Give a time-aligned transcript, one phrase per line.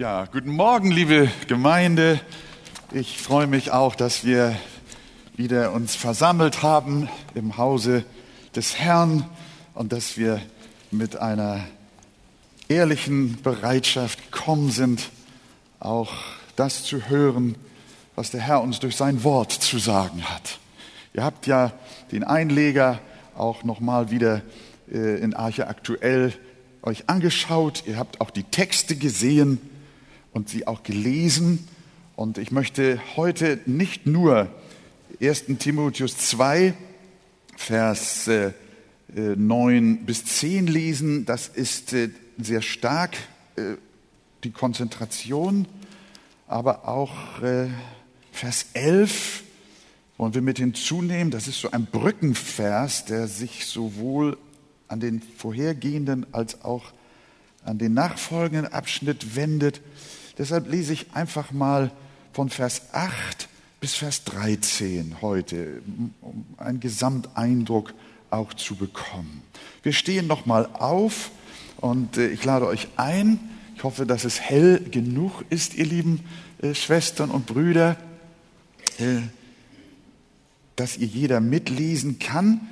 [0.00, 2.18] Ja, guten Morgen, liebe Gemeinde.
[2.90, 4.56] Ich freue mich auch, dass wir
[5.36, 8.06] wieder uns versammelt haben im Hause
[8.56, 9.28] des Herrn
[9.74, 10.40] und dass wir
[10.90, 11.66] mit einer
[12.70, 15.10] ehrlichen Bereitschaft gekommen sind,
[15.80, 16.14] auch
[16.56, 17.54] das zu hören,
[18.16, 20.60] was der Herr uns durch sein Wort zu sagen hat.
[21.12, 21.74] Ihr habt ja
[22.10, 23.00] den Einleger
[23.36, 24.40] auch nochmal wieder
[24.90, 26.32] äh, in Arche aktuell
[26.82, 27.82] euch angeschaut.
[27.86, 29.60] Ihr habt auch die Texte gesehen
[30.32, 31.66] und sie auch gelesen.
[32.16, 34.48] Und ich möchte heute nicht nur
[35.20, 35.44] 1.
[35.58, 36.74] Timotheus 2,
[37.56, 38.30] Vers
[39.14, 41.26] 9 äh, bis 10 lesen.
[41.26, 43.16] Das ist äh, sehr stark
[44.44, 45.66] die Konzentration,
[46.46, 47.12] aber auch
[48.32, 49.42] Vers 11
[50.16, 51.30] wollen wir mit hinzunehmen.
[51.30, 54.36] Das ist so ein Brückenvers, der sich sowohl
[54.86, 56.92] an den vorhergehenden als auch
[57.64, 59.80] an den nachfolgenden Abschnitt wendet.
[60.38, 61.90] Deshalb lese ich einfach mal
[62.32, 63.48] von Vers 8
[63.80, 65.82] bis Vers 13 heute,
[66.20, 67.94] um einen Gesamteindruck
[68.30, 69.42] auch zu bekommen.
[69.82, 71.30] Wir stehen nochmal auf
[71.78, 73.38] und äh, ich lade euch ein.
[73.76, 76.20] Ich hoffe, dass es hell genug ist, ihr lieben
[76.60, 77.96] äh, Schwestern und Brüder.
[78.98, 79.20] Äh,
[80.76, 82.62] dass ihr jeder mitlesen kann.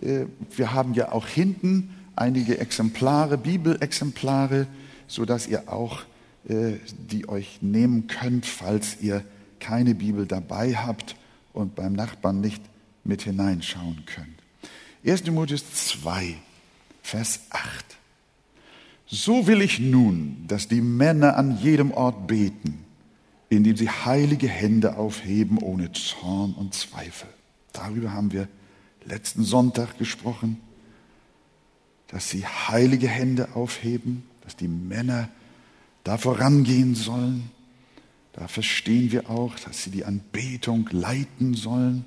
[0.00, 4.66] Wir haben ja auch hinten einige Exemplare, Bibelexemplare,
[5.06, 6.02] so dass ihr auch
[6.44, 9.24] die euch nehmen könnt, falls ihr
[9.60, 11.16] keine Bibel dabei habt
[11.52, 12.62] und beim Nachbarn nicht
[13.04, 14.42] mit hineinschauen könnt.
[15.04, 15.22] 1.
[15.22, 16.36] Timotheus 2,
[17.02, 17.96] Vers 8.
[19.06, 22.84] So will ich nun, dass die Männer an jedem Ort beten,
[23.48, 27.28] indem sie heilige Hände aufheben ohne Zorn und Zweifel.
[27.72, 28.48] Darüber haben wir
[29.04, 30.58] letzten Sonntag gesprochen,
[32.08, 35.28] dass sie heilige Hände aufheben, dass die Männer
[36.04, 37.50] da vorangehen sollen.
[38.32, 42.04] Da verstehen wir auch, dass sie die Anbetung leiten sollen,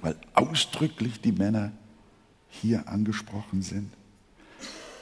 [0.00, 1.72] weil ausdrücklich die Männer
[2.48, 3.90] hier angesprochen sind.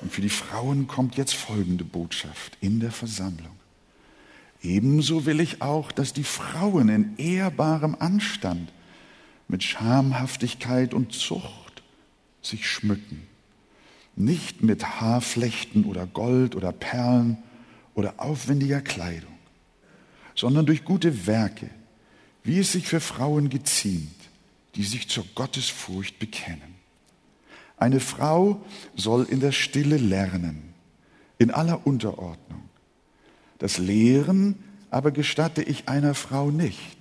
[0.01, 3.53] Und für die Frauen kommt jetzt folgende Botschaft in der Versammlung.
[4.63, 8.73] Ebenso will ich auch, dass die Frauen in ehrbarem Anstand
[9.49, 11.83] mit Schamhaftigkeit und Zucht
[12.43, 13.27] sich schmücken.
[14.17, 17.39] Nicht mit Haarflechten oder Gold oder Perlen
[18.01, 19.37] oder aufwendiger Kleidung,
[20.35, 21.69] sondern durch gute Werke,
[22.43, 24.17] wie es sich für Frauen geziemt,
[24.75, 26.77] die sich zur Gottesfurcht bekennen.
[27.77, 28.65] Eine Frau
[28.97, 30.73] soll in der Stille lernen,
[31.37, 32.63] in aller Unterordnung.
[33.59, 36.97] Das Lehren aber gestatte ich einer Frau nicht,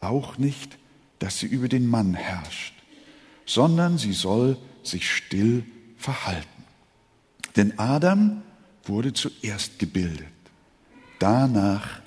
[0.00, 0.76] auch nicht
[1.18, 2.74] dass sie über den Mann herrscht,
[3.46, 5.64] sondern sie soll sich still
[5.96, 6.64] verhalten.
[7.56, 8.42] Denn Adam
[8.88, 10.26] wurde zuerst gebildet,
[11.18, 12.00] danach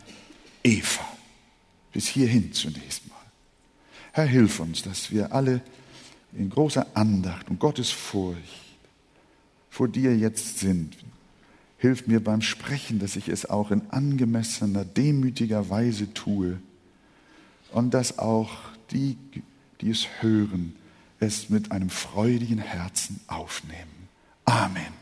[0.63, 1.05] Eva.
[1.91, 3.15] Bis hierhin zunächst mal.
[4.11, 5.61] Herr, hilf uns, dass wir alle
[6.33, 8.39] in großer Andacht und Gottesfurcht
[9.69, 10.97] vor dir jetzt sind.
[11.77, 16.59] Hilf mir beim Sprechen, dass ich es auch in angemessener, demütiger Weise tue
[17.71, 18.51] und dass auch
[18.91, 19.17] die,
[19.81, 20.75] die es hören,
[21.19, 24.09] es mit einem freudigen Herzen aufnehmen.
[24.45, 24.98] Amen.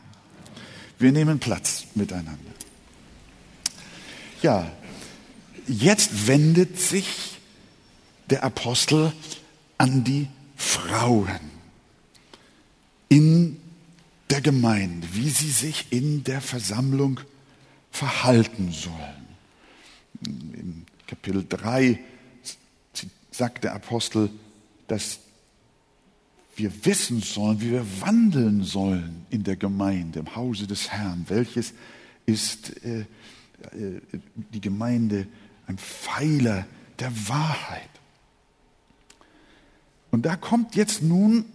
[0.99, 2.33] Wir nehmen Platz miteinander.
[4.41, 4.71] Ja,
[5.67, 7.37] jetzt wendet sich
[8.29, 9.13] der Apostel
[9.77, 11.39] an die Frauen
[13.09, 13.59] in
[14.29, 17.19] der Gemeinde, wie sie sich in der Versammlung
[17.91, 19.27] verhalten sollen.
[20.23, 21.99] In Kapitel 3
[23.31, 24.29] sagt der Apostel,
[24.87, 25.19] dass
[26.57, 31.25] wir wissen sollen, wie wir wandeln sollen in der Gemeinde, im Hause des Herrn.
[31.28, 31.73] Welches
[32.25, 34.01] ist äh, äh,
[34.53, 35.28] die Gemeinde
[35.68, 36.66] ein Pfeiler
[37.00, 37.90] der Wahrheit.
[40.12, 41.45] Und da kommt jetzt nun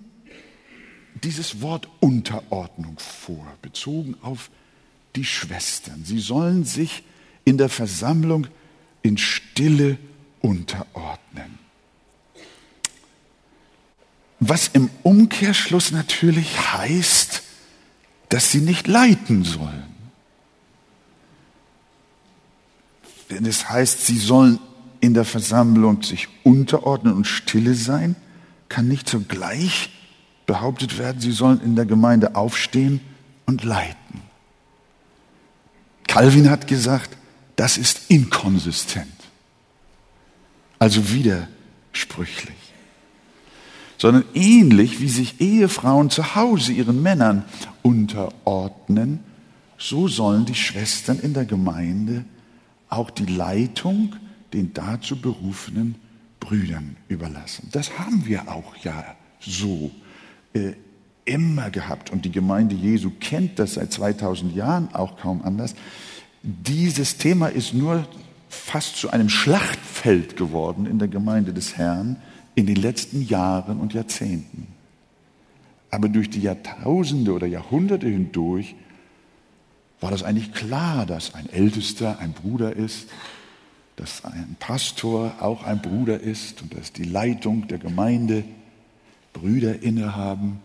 [1.23, 4.51] dieses Wort Unterordnung vor, bezogen auf
[5.17, 6.05] die Schwestern.
[6.05, 7.03] Sie sollen sich
[7.45, 8.47] in der Versammlung
[9.03, 9.99] in Stille
[10.41, 11.59] unterordnen.
[14.45, 17.45] Was im Umkehrschluss natürlich heißt,
[18.29, 19.85] dass sie nicht leiten sollen.
[23.29, 24.59] Wenn es heißt, sie sollen
[25.01, 28.17] in der Versammlung sich unterordnen und stille sein,
[28.69, 29.91] kann nicht zugleich
[30.45, 33.01] behauptet werden, sie sollen in der Gemeinde aufstehen
[33.47, 34.23] und leiten.
[36.09, 37.17] Calvin hat gesagt,
[37.55, 39.07] das ist inkonsistent,
[40.81, 42.62] also widersprüchlich
[44.03, 47.45] sondern ähnlich wie sich Ehefrauen zu Hause ihren Männern
[47.83, 49.21] unterordnen,
[49.79, 52.25] so sollen die Schwestern in der Gemeinde
[52.89, 54.17] auch die Leitung
[54.55, 55.95] den dazu berufenen
[56.41, 57.69] Brüdern überlassen.
[57.71, 59.05] Das haben wir auch ja
[59.39, 59.93] so
[60.53, 60.73] äh,
[61.25, 62.11] immer gehabt.
[62.11, 65.77] Und die Gemeinde Jesu kennt das seit 2000 Jahren auch kaum anders.
[66.43, 68.05] Dieses Thema ist nur
[68.49, 72.17] fast zu einem Schlachtfeld geworden in der Gemeinde des Herrn
[72.55, 74.67] in den letzten Jahren und Jahrzehnten.
[75.91, 78.75] Aber durch die Jahrtausende oder Jahrhunderte hindurch
[80.01, 83.09] war das eigentlich klar, dass ein Ältester ein Bruder ist,
[83.97, 88.45] dass ein Pastor auch ein Bruder ist und dass die Leitung der Gemeinde
[89.33, 90.61] Brüder innehaben.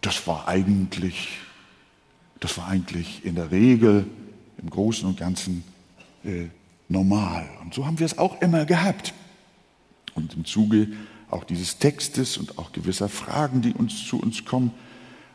[0.00, 1.38] Das war eigentlich,
[2.40, 4.06] das war eigentlich in der Regel
[4.58, 5.64] im Großen und Ganzen
[6.24, 6.46] äh,
[6.88, 7.48] normal.
[7.62, 9.14] Und so haben wir es auch immer gehabt.
[10.14, 10.88] Und im Zuge
[11.30, 14.72] auch dieses Textes und auch gewisser Fragen, die uns zu uns kommen,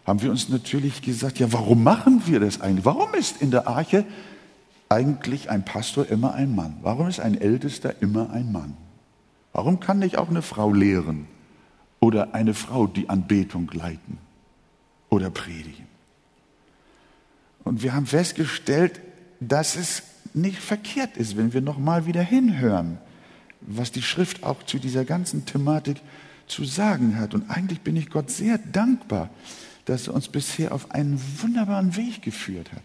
[0.06, 2.86] haben wir uns natürlich gesagt, ja, warum machen wir das eigentlich?
[2.86, 4.06] Warum ist in der Arche
[4.88, 6.78] eigentlich ein Pastor immer ein Mann?
[6.81, 8.76] Warum ist ein Ältester immer ein Mann?
[9.54, 11.28] Warum kann nicht auch eine Frau lehren
[12.00, 14.18] oder eine Frau die Anbetung leiten
[15.10, 15.88] oder predigen?
[17.64, 19.00] Und wir haben festgestellt,
[19.40, 20.04] dass es
[20.34, 22.98] nicht verkehrt ist, wenn wir nochmal wieder hinhören,
[23.62, 25.98] was die Schrift auch zu dieser ganzen Thematik
[26.48, 27.34] zu sagen hat.
[27.34, 29.30] Und eigentlich bin ich Gott sehr dankbar,
[29.86, 32.84] dass er uns bisher auf einen wunderbaren Weg geführt hat.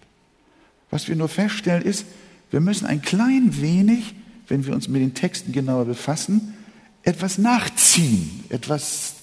[0.91, 2.07] Was wir nur feststellen ist,
[2.51, 4.15] wir müssen ein klein wenig,
[4.49, 6.55] wenn wir uns mit den Texten genauer befassen,
[7.03, 9.17] etwas nachziehen, etwas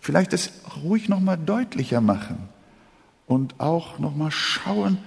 [0.00, 0.50] vielleicht das
[0.82, 2.36] ruhig noch mal deutlicher machen
[3.26, 4.98] und auch noch mal schauen,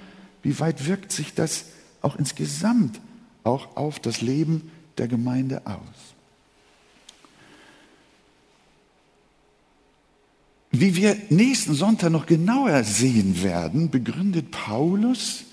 [0.43, 1.65] wie weit wirkt sich das
[2.01, 2.99] auch insgesamt
[3.43, 6.15] auch auf das Leben der Gemeinde aus.
[10.71, 15.45] Wie wir nächsten Sonntag noch genauer sehen werden, begründet Paulus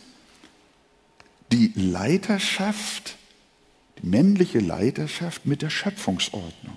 [1.52, 3.16] die Leiterschaft,
[3.98, 6.76] die männliche Leiterschaft mit der Schöpfungsordnung.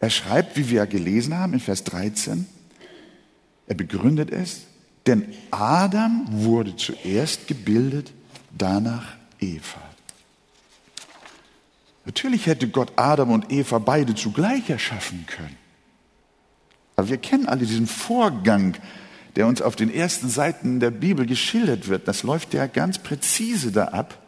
[0.00, 2.46] Er schreibt, wie wir gelesen haben in Vers 13,
[3.66, 4.62] er begründet es,
[5.06, 8.12] denn Adam wurde zuerst gebildet
[8.56, 9.93] danach Eva.
[12.04, 15.56] Natürlich hätte Gott Adam und Eva beide zugleich erschaffen können.
[16.96, 18.76] Aber wir kennen alle diesen Vorgang,
[19.36, 22.06] der uns auf den ersten Seiten der Bibel geschildert wird.
[22.06, 24.18] Das läuft ja ganz präzise da ab.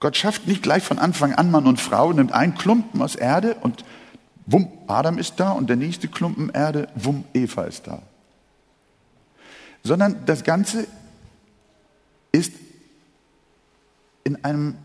[0.00, 3.54] Gott schafft nicht gleich von Anfang an Mann und Frau, nimmt einen Klumpen aus Erde
[3.54, 3.84] und
[4.44, 8.02] wumm, Adam ist da und der nächste Klumpen Erde, wumm, Eva ist da.
[9.82, 10.86] Sondern das Ganze
[12.32, 12.52] ist
[14.24, 14.76] in einem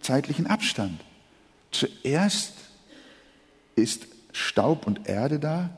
[0.00, 1.00] zeitlichen Abstand.
[1.70, 2.52] Zuerst
[3.76, 5.70] ist Staub und Erde da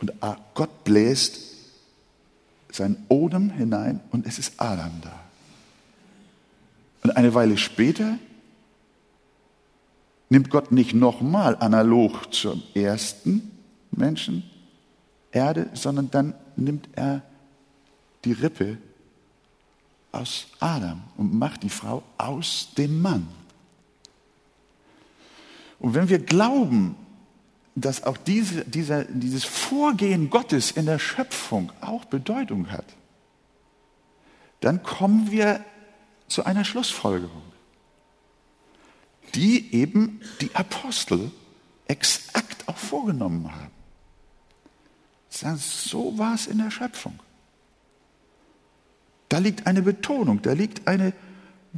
[0.00, 0.12] und
[0.54, 1.40] Gott bläst
[2.70, 5.20] sein Odem hinein und es ist Adam da.
[7.02, 8.18] Und eine Weile später
[10.28, 13.50] nimmt Gott nicht nochmal analog zum ersten
[13.92, 14.42] Menschen
[15.30, 17.22] Erde, sondern dann nimmt er
[18.24, 18.78] die Rippe
[20.12, 23.28] aus Adam und macht die Frau aus dem Mann.
[25.78, 26.96] Und wenn wir glauben,
[27.74, 32.86] dass auch diese, dieser, dieses Vorgehen Gottes in der Schöpfung auch Bedeutung hat,
[34.60, 35.64] dann kommen wir
[36.28, 37.42] zu einer Schlussfolgerung,
[39.34, 41.30] die eben die Apostel
[41.86, 43.70] exakt auch vorgenommen haben.
[45.58, 47.18] So war es in der Schöpfung.
[49.28, 51.12] Da liegt eine Betonung, da liegt eine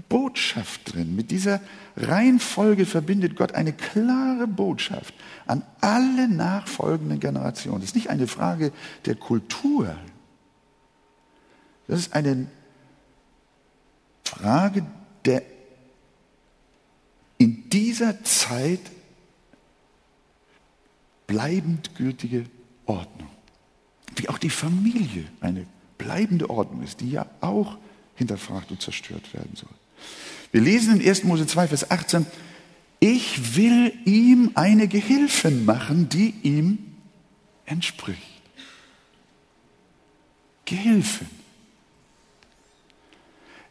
[0.08, 1.16] Botschaft drin.
[1.16, 1.60] Mit dieser
[1.96, 5.14] Reihenfolge verbindet Gott eine klare Botschaft
[5.46, 7.80] an alle nachfolgenden Generationen.
[7.80, 8.72] Das ist nicht eine Frage
[9.06, 9.96] der Kultur.
[11.88, 12.46] Das ist eine
[14.24, 14.86] Frage
[15.24, 15.42] der
[17.38, 18.80] in dieser Zeit
[21.26, 22.46] bleibend gültige
[22.86, 23.28] Ordnung.
[24.14, 25.66] Wie auch die Familie eine
[25.98, 27.76] bleibende Ordnung ist, die ja auch
[28.14, 29.68] hinterfragt und zerstört werden soll.
[30.52, 31.24] Wir lesen in 1.
[31.24, 32.26] Mose 2, Vers 18,
[33.00, 36.78] ich will ihm eine Gehilfin machen, die ihm
[37.66, 38.20] entspricht.
[40.64, 41.28] Gehilfin.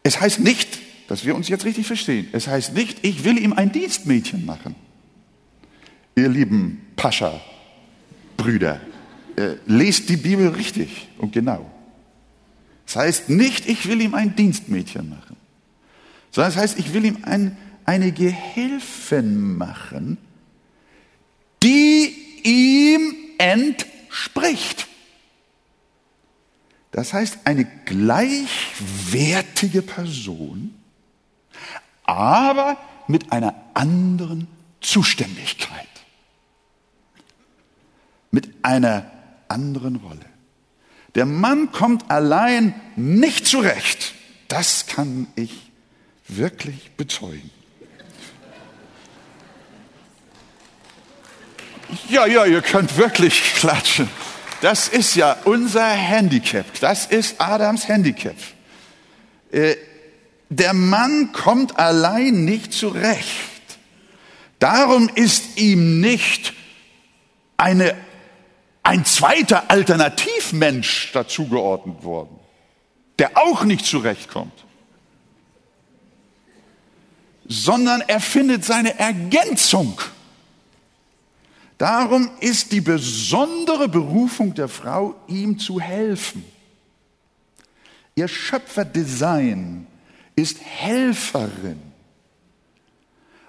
[0.04, 3.54] Es heißt nicht, dass wir uns jetzt richtig verstehen, es heißt nicht, ich will ihm
[3.54, 4.76] ein Dienstmädchen machen.
[6.16, 8.80] Ihr lieben Pascha-Brüder,
[9.36, 11.70] äh, lest die Bibel richtig und genau.
[12.86, 15.36] Das heißt nicht, ich will ihm ein Dienstmädchen machen,
[16.36, 20.18] sondern das heißt, ich will ihm ein, eine Gehilfin machen,
[21.64, 22.14] die
[22.44, 24.88] ihm entspricht.
[26.92, 30.76] Das heißt, eine gleichwertige Person,
[32.04, 34.50] aber mit einer anderen
[34.82, 35.88] Zuständigkeit,
[38.32, 39.10] mit einer
[39.48, 40.26] anderen Rolle.
[41.16, 44.16] Der Mann kommt allein nicht zurecht.
[44.50, 45.65] Das kann ich
[46.28, 47.50] wirklich bezeugen.
[52.10, 54.10] Ja, ja, ihr könnt wirklich klatschen.
[54.62, 56.66] Das ist ja unser Handicap.
[56.80, 58.36] Das ist Adams Handicap.
[59.52, 59.76] Äh,
[60.50, 63.28] der Mann kommt allein nicht zurecht.
[64.60, 66.54] Darum ist ihm nicht
[67.58, 67.96] eine,
[68.84, 72.40] ein zweiter Alternativmensch dazugeordnet worden,
[73.20, 74.65] der auch nicht zurechtkommt,
[77.48, 80.00] sondern er findet seine Ergänzung.
[81.78, 86.46] Darum ist die besondere Berufung der Frau, ihm zu helfen.
[88.16, 89.86] Ihr Schöpferdesign
[90.36, 91.82] ist Helferin.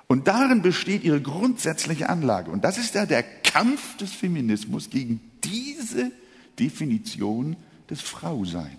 [0.09, 2.51] Und darin besteht ihre grundsätzliche Anlage.
[2.51, 6.13] Und das ist ja der Kampf des Feminismus gegen diese
[6.59, 7.57] Definition
[7.91, 8.77] des Frauseins.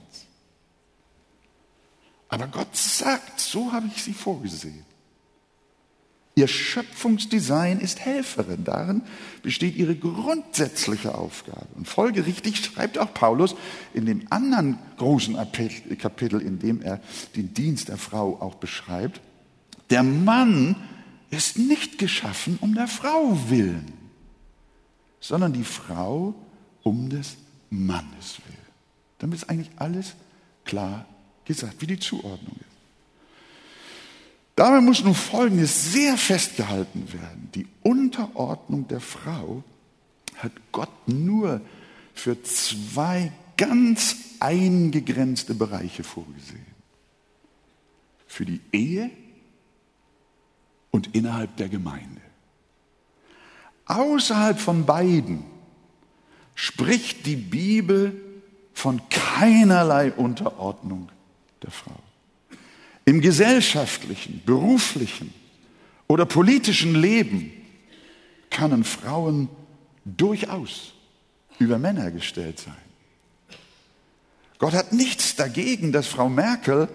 [2.30, 4.87] Aber Gott sagt, so habe ich sie vorgesehen.
[6.38, 8.63] Ihr Schöpfungsdesign ist Helferin.
[8.63, 9.01] Darin
[9.41, 11.65] besteht ihre grundsätzliche Aufgabe.
[11.74, 13.56] Und folgerichtig schreibt auch Paulus
[13.96, 15.36] in dem anderen großen
[15.98, 17.01] Kapitel, in dem er
[17.36, 19.20] den Dienst der Frau auch beschreibt,
[19.89, 20.75] der Mann
[21.32, 23.91] ist nicht geschaffen um der Frau willen,
[25.20, 26.36] sondern die Frau
[26.84, 27.38] um des
[27.72, 28.58] Mannes willen.
[29.17, 30.13] Damit ist eigentlich alles
[30.65, 31.08] klar
[31.46, 32.67] gesagt, wie die Zuordnung ist.
[34.58, 37.50] Dabei muss nun Folgendes sehr festgehalten werden.
[37.54, 39.64] Die Unterordnung der Frau
[40.38, 41.62] hat Gott nur
[42.16, 46.66] für zwei ganz eingegrenzte Bereiche vorgesehen.
[48.26, 49.12] Für die Ehe
[50.90, 52.22] und innerhalb der Gemeinde.
[53.86, 55.44] Außerhalb von beiden
[56.56, 58.20] spricht die Bibel
[58.74, 61.10] von keinerlei Unterordnung
[61.62, 62.07] der Frau
[63.08, 65.34] im gesellschaftlichen, beruflichen
[66.10, 67.54] oder politischen Leben
[68.50, 69.48] können Frauen
[70.04, 70.94] durchaus
[71.58, 72.76] über Männer gestellt sein.
[74.60, 76.90] Gott hat nichts dagegen, dass Frau Merkel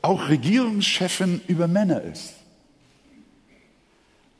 [0.00, 2.32] auch Regierungschefin über Männer ist.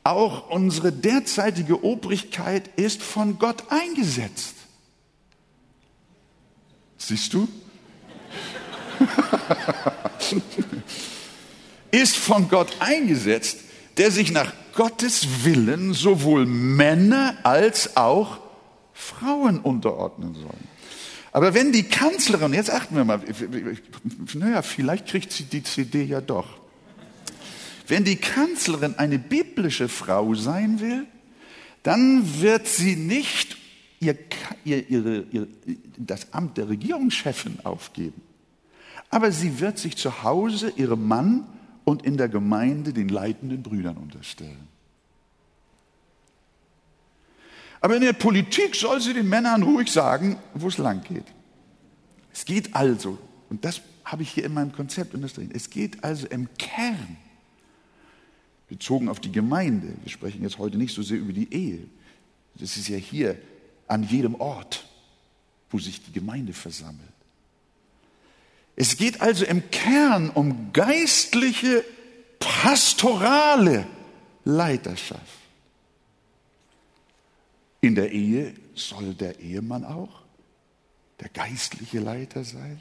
[0.05, 4.55] Auch unsere derzeitige Obrigkeit ist von Gott eingesetzt.
[6.97, 7.47] Siehst du?
[11.91, 13.59] ist von Gott eingesetzt,
[13.97, 18.39] der sich nach Gottes Willen sowohl Männer als auch
[18.93, 20.69] Frauen unterordnen sollen.
[21.33, 23.21] Aber wenn die Kanzlerin, jetzt achten wir mal,
[24.35, 26.47] naja, vielleicht kriegt sie die CD ja doch.
[27.87, 31.07] Wenn die Kanzlerin eine biblische Frau sein will,
[31.83, 33.57] dann wird sie nicht
[34.01, 34.17] ihr,
[34.65, 35.49] ihr, ihre, ihr,
[35.97, 38.21] das Amt der Regierungschefin aufgeben.
[39.11, 41.47] Aber sie wird sich zu Hause ihrem Mann
[41.89, 44.69] und in der Gemeinde den leitenden Brüdern unterstellen.
[47.81, 51.25] Aber in der Politik soll sie den Männern ruhig sagen, wo es lang geht.
[52.31, 53.17] Es geht also,
[53.49, 57.17] und das habe ich hier in meinem Konzept unterstrichen, es geht also im Kern,
[58.69, 61.87] bezogen auf die Gemeinde, wir sprechen jetzt heute nicht so sehr über die Ehe,
[62.57, 63.41] das ist ja hier
[63.87, 64.87] an jedem Ort,
[65.71, 67.18] wo sich die Gemeinde versammelt.
[68.81, 71.85] Es geht also im Kern um geistliche,
[72.39, 73.89] pastorale
[74.45, 75.21] Leiterschaft.
[77.81, 80.23] In der Ehe soll der Ehemann auch
[81.19, 82.81] der geistliche Leiter sein,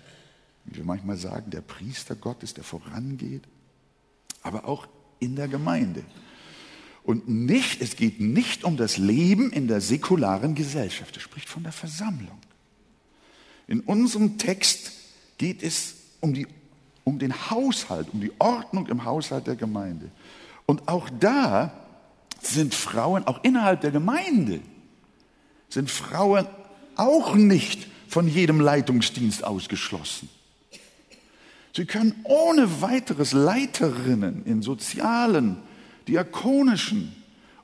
[0.66, 3.46] wie wir manchmal sagen, der Priester Gottes, der vorangeht,
[4.44, 4.88] aber auch
[5.18, 6.04] in der Gemeinde.
[7.02, 11.18] Und nicht, es geht nicht um das Leben in der säkularen Gesellschaft.
[11.18, 12.38] Es spricht von der Versammlung.
[13.68, 14.92] In unserem Text
[15.38, 16.48] geht es um, die,
[17.04, 20.10] um den Haushalt, um die Ordnung im Haushalt der Gemeinde.
[20.66, 21.72] Und auch da
[22.42, 24.60] sind Frauen, auch innerhalb der Gemeinde,
[25.70, 26.48] sind Frauen
[26.96, 30.30] auch nicht von jedem Leitungsdienst ausgeschlossen.
[31.76, 35.58] Sie können ohne weiteres Leiterinnen in sozialen,
[36.08, 37.16] diakonischen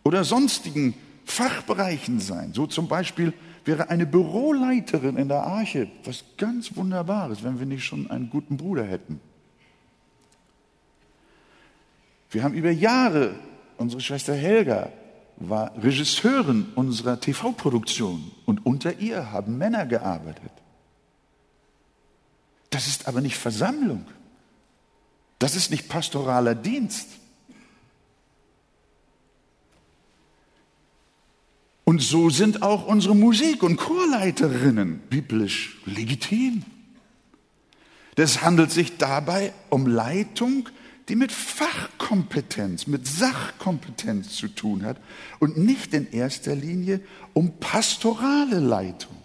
[0.03, 0.93] oder sonstigen
[1.25, 2.53] Fachbereichen sein.
[2.53, 3.33] So zum Beispiel
[3.65, 8.57] wäre eine Büroleiterin in der Arche was ganz Wunderbares, wenn wir nicht schon einen guten
[8.57, 9.19] Bruder hätten.
[12.29, 13.35] Wir haben über Jahre,
[13.77, 14.89] unsere Schwester Helga
[15.37, 20.51] war Regisseurin unserer TV-Produktion und unter ihr haben Männer gearbeitet.
[22.69, 24.05] Das ist aber nicht Versammlung.
[25.37, 27.07] Das ist nicht pastoraler Dienst.
[31.85, 36.63] Und so sind auch unsere Musik- und Chorleiterinnen biblisch legitim.
[38.15, 40.69] Das handelt sich dabei um Leitung,
[41.09, 44.97] die mit Fachkompetenz, mit Sachkompetenz zu tun hat
[45.39, 47.01] und nicht in erster Linie
[47.33, 49.17] um pastorale Leitung.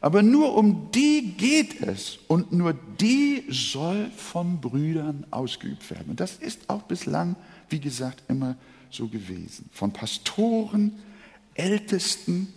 [0.00, 6.10] Aber nur um die geht es und nur die soll von Brüdern ausgeübt werden.
[6.10, 7.36] Und das ist auch bislang,
[7.68, 8.56] wie gesagt, immer
[8.90, 9.68] so gewesen.
[9.72, 10.94] Von Pastoren,
[11.60, 12.52] Ältesten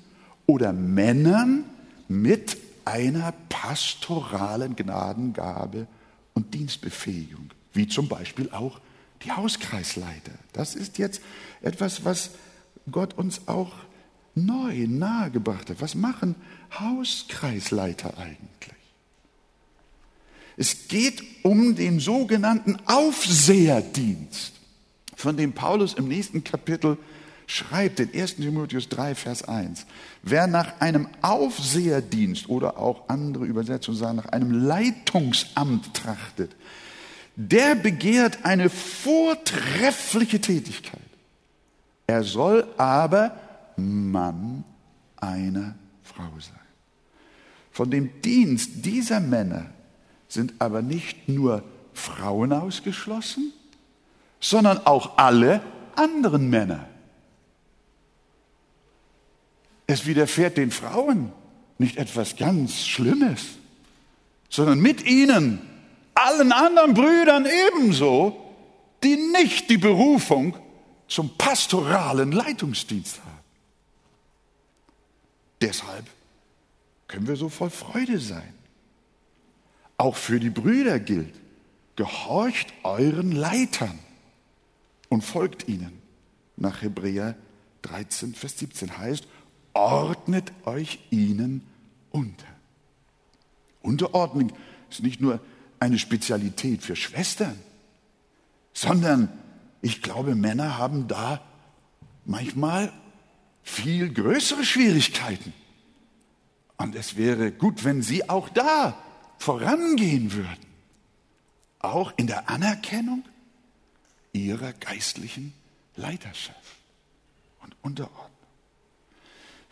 [0.46, 1.66] oder Männern
[2.08, 5.88] mit einer pastoralen Gnadengabe
[6.34, 8.80] und Dienstbefähigung, wie zum Beispiel auch
[9.24, 10.32] die Hauskreisleiter.
[10.54, 11.22] Das ist jetzt
[11.62, 12.32] etwas, was
[12.92, 13.74] Gott uns auch
[14.36, 15.82] neu nahegebracht hat.
[15.82, 16.36] Was machen
[16.80, 18.74] Hauskreisleiter eigentlich?
[20.56, 24.54] Es geht um den sogenannten Aufseherdienst,
[25.16, 26.98] von dem Paulus im nächsten Kapitel
[27.48, 29.86] schreibt in 1 Timotheus 3, Vers 1,
[30.22, 36.56] wer nach einem Aufseherdienst oder auch andere Übersetzungen sagen, nach einem Leitungsamt trachtet,
[37.36, 41.02] der begehrt eine vortreffliche Tätigkeit.
[42.08, 43.36] Er soll aber
[43.76, 44.64] Mann
[45.18, 46.60] einer Frau sein.
[47.72, 49.66] Von dem Dienst dieser Männer
[50.28, 53.52] sind aber nicht nur Frauen ausgeschlossen,
[54.40, 55.62] sondern auch alle
[55.96, 56.88] anderen Männer.
[59.94, 61.32] Es widerfährt den Frauen
[61.78, 63.44] nicht etwas ganz Schlimmes,
[64.50, 65.62] sondern mit ihnen
[66.16, 68.36] allen anderen Brüdern ebenso,
[69.04, 70.58] die nicht die Berufung
[71.08, 73.44] zum pastoralen Leitungsdienst haben.
[75.62, 76.08] Deshalb
[77.08, 78.56] können wir so voll Freude sein.
[79.98, 81.36] Auch für die Brüder gilt,
[81.96, 84.00] gehorcht euren Leitern
[85.10, 86.02] und folgt ihnen.
[86.58, 87.36] Nach Hebräer
[87.84, 89.28] 13, Vers 17 heißt,
[89.74, 91.68] ordnet euch ihnen
[92.12, 92.46] unter.
[93.82, 94.52] Unterordnung
[94.90, 95.40] ist nicht nur
[95.80, 97.60] eine Spezialität für Schwestern,
[98.74, 99.30] sondern
[99.82, 101.42] ich glaube, Männer haben da
[102.26, 102.92] manchmal
[103.64, 105.54] viel größere Schwierigkeiten.
[106.78, 108.98] Und es wäre gut, wenn Sie auch da
[109.38, 110.66] vorangehen würden,
[111.80, 113.24] auch in der Anerkennung
[114.32, 115.54] Ihrer geistlichen
[115.96, 116.58] Leiterschaft
[117.62, 118.33] und Unterordnung.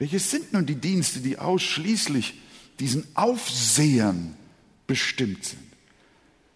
[0.02, 2.34] Welches sind nun die Dienste, die ausschließlich
[2.80, 4.36] diesen Aufsehern
[4.88, 5.62] bestimmt sind?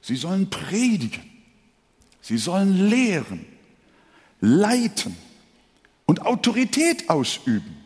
[0.01, 1.21] Sie sollen predigen,
[2.21, 3.45] sie sollen lehren,
[4.41, 5.15] leiten,
[6.07, 7.77] und Autorität ausüben,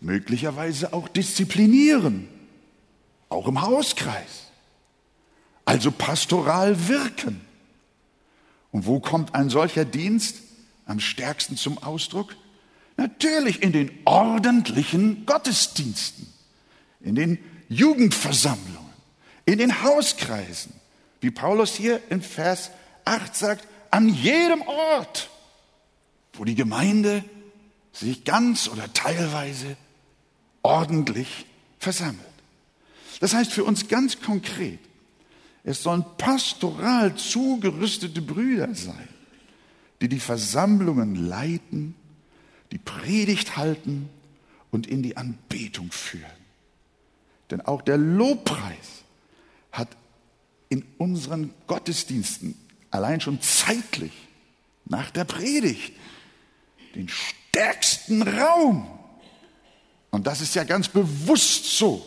[0.00, 2.26] möglicherweise auch disziplinieren,
[3.28, 4.46] auch im Hauskreis,
[5.66, 7.42] also pastoral wirken.
[8.70, 10.36] Und wo kommt ein solcher Dienst
[10.86, 12.34] am stärksten zum Ausdruck?
[12.96, 16.32] Natürlich in den ordentlichen Gottesdiensten,
[17.00, 18.92] in den Jugendversammlungen,
[19.46, 20.72] in den Hauskreisen,
[21.20, 22.70] wie Paulus hier in Vers
[23.04, 25.30] 8 sagt, an jedem Ort
[26.36, 27.24] wo die Gemeinde
[27.92, 29.76] sich ganz oder teilweise
[30.62, 31.46] ordentlich
[31.78, 32.20] versammelt.
[33.20, 34.80] Das heißt für uns ganz konkret,
[35.62, 39.08] es sollen pastoral zugerüstete Brüder sein,
[40.00, 41.94] die die Versammlungen leiten,
[42.74, 44.10] die Predigt halten
[44.72, 46.24] und in die Anbetung führen.
[47.50, 49.04] Denn auch der Lobpreis
[49.70, 49.88] hat
[50.68, 52.56] in unseren Gottesdiensten
[52.90, 54.12] allein schon zeitlich
[54.86, 55.92] nach der Predigt
[56.96, 58.88] den stärksten Raum.
[60.10, 62.04] Und das ist ja ganz bewusst so.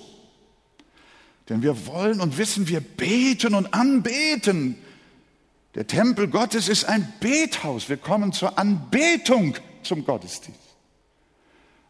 [1.47, 4.75] Denn wir wollen und wissen, wir beten und anbeten.
[5.75, 7.87] Der Tempel Gottes ist ein Bethaus.
[7.87, 9.55] Wir kommen zur Anbetung
[9.87, 10.59] zum Gottesdienst.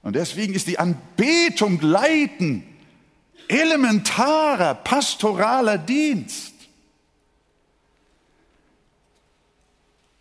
[0.04, 2.64] Und deswegen ist die Anbetung leiten
[3.48, 6.54] elementarer pastoraler Dienst.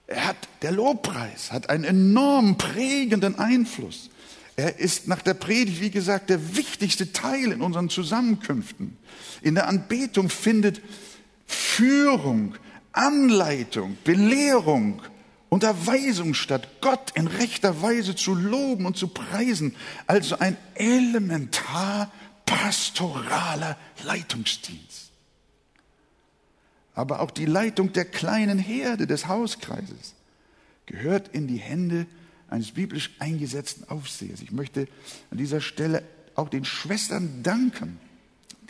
[0.07, 4.11] Er hat, der Lobpreis hat einen enorm prägenden Einfluss.
[4.55, 8.97] Er ist nach der Predigt, wie gesagt, der wichtigste Teil in unseren Zusammenkünften.
[9.43, 10.81] In der Anbetung findet
[11.47, 12.55] Führung,
[12.93, 15.03] Anleitung, Belehrung,
[15.49, 19.75] Unterweisung statt, Gott in rechter Weise zu loben und zu preisen.
[20.07, 22.11] Also ein elementar
[22.45, 25.07] pastoraler Leitungsdienst
[26.97, 30.15] aber auch die Leitung der kleinen Herde des Hauskreises
[30.87, 32.07] gehört in die Hände
[32.49, 34.41] eines biblisch eingesetzten Aufsehers.
[34.41, 34.89] Ich möchte
[35.31, 36.03] an dieser Stelle
[36.35, 37.99] auch den Schwestern danken,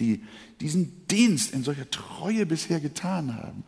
[0.00, 0.24] die
[0.60, 3.62] diesen Dienst in solcher Treue bisher getan haben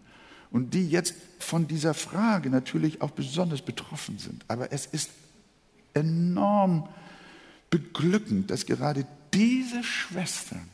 [0.51, 4.45] und die jetzt von dieser Frage natürlich auch besonders betroffen sind.
[4.49, 5.11] Aber es ist
[5.95, 6.89] enorm
[7.71, 10.69] beglückend, dass gerade diese Schwestern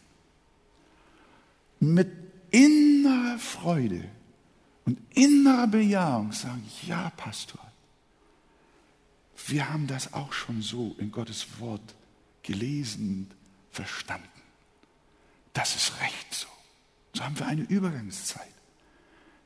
[1.81, 2.11] mit
[2.51, 4.05] innerer Freude
[4.85, 7.61] und innerer Bejahung sagen, ja, Pastor,
[9.47, 11.95] wir haben das auch schon so in Gottes Wort
[12.43, 13.31] gelesen,
[13.71, 14.29] verstanden.
[15.53, 16.47] Das ist recht so.
[17.15, 18.55] So haben wir eine Übergangszeit.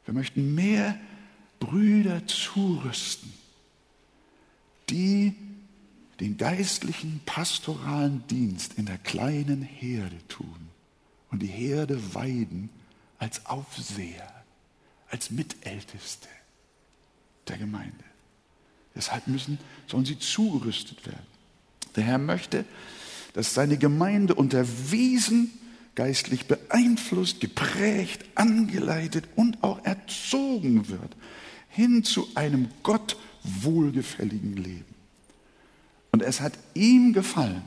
[0.08, 0.98] Wir möchten mehr
[1.60, 3.30] Brüder zurüsten,
[4.88, 5.34] die
[6.18, 10.70] den geistlichen pastoralen Dienst in der kleinen Herde tun
[11.30, 12.70] und die Herde weiden
[13.18, 14.32] als Aufseher,
[15.10, 16.28] als Mitälteste
[17.46, 17.92] der Gemeinde.
[18.94, 21.26] Deshalb müssen, sollen sie zugerüstet werden.
[21.96, 22.64] Der Herr möchte,
[23.34, 25.50] dass seine Gemeinde unterwiesen,
[25.98, 31.16] geistlich beeinflusst, geprägt, angeleitet und auch erzogen wird
[31.70, 34.94] hin zu einem Gott wohlgefälligen Leben.
[36.12, 37.64] Und es hat ihm gefallen,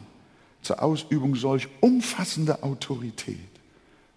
[0.61, 3.37] zur Ausübung solch umfassender Autorität,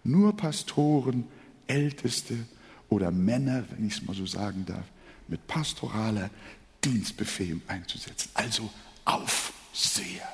[0.05, 1.27] nur Pastoren,
[1.67, 2.37] Älteste
[2.87, 4.85] oder Männer, wenn ich es mal so sagen darf,
[5.27, 6.29] mit pastoraler
[6.85, 8.29] Dienstbefähigung einzusetzen.
[8.33, 8.69] Also
[9.03, 10.29] Aufseher.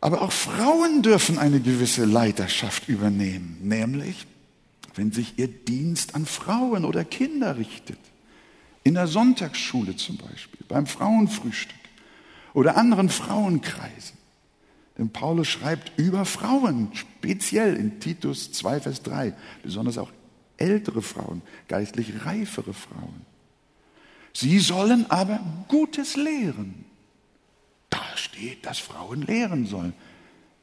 [0.00, 4.26] Aber auch Frauen dürfen eine gewisse Leiterschaft übernehmen, nämlich
[4.94, 7.98] wenn sich ihr Dienst an Frauen oder Kinder richtet.
[8.84, 11.76] In der Sonntagsschule zum Beispiel, beim Frauenfrühstück
[12.52, 14.16] oder anderen Frauenkreisen.
[14.96, 20.10] Denn Paulus schreibt über Frauen, speziell in Titus 2, Vers 3, besonders auch
[20.56, 23.24] ältere Frauen, geistlich reifere Frauen.
[24.32, 26.84] Sie sollen aber Gutes lehren.
[28.18, 29.94] Steht, dass Frauen lehren sollen.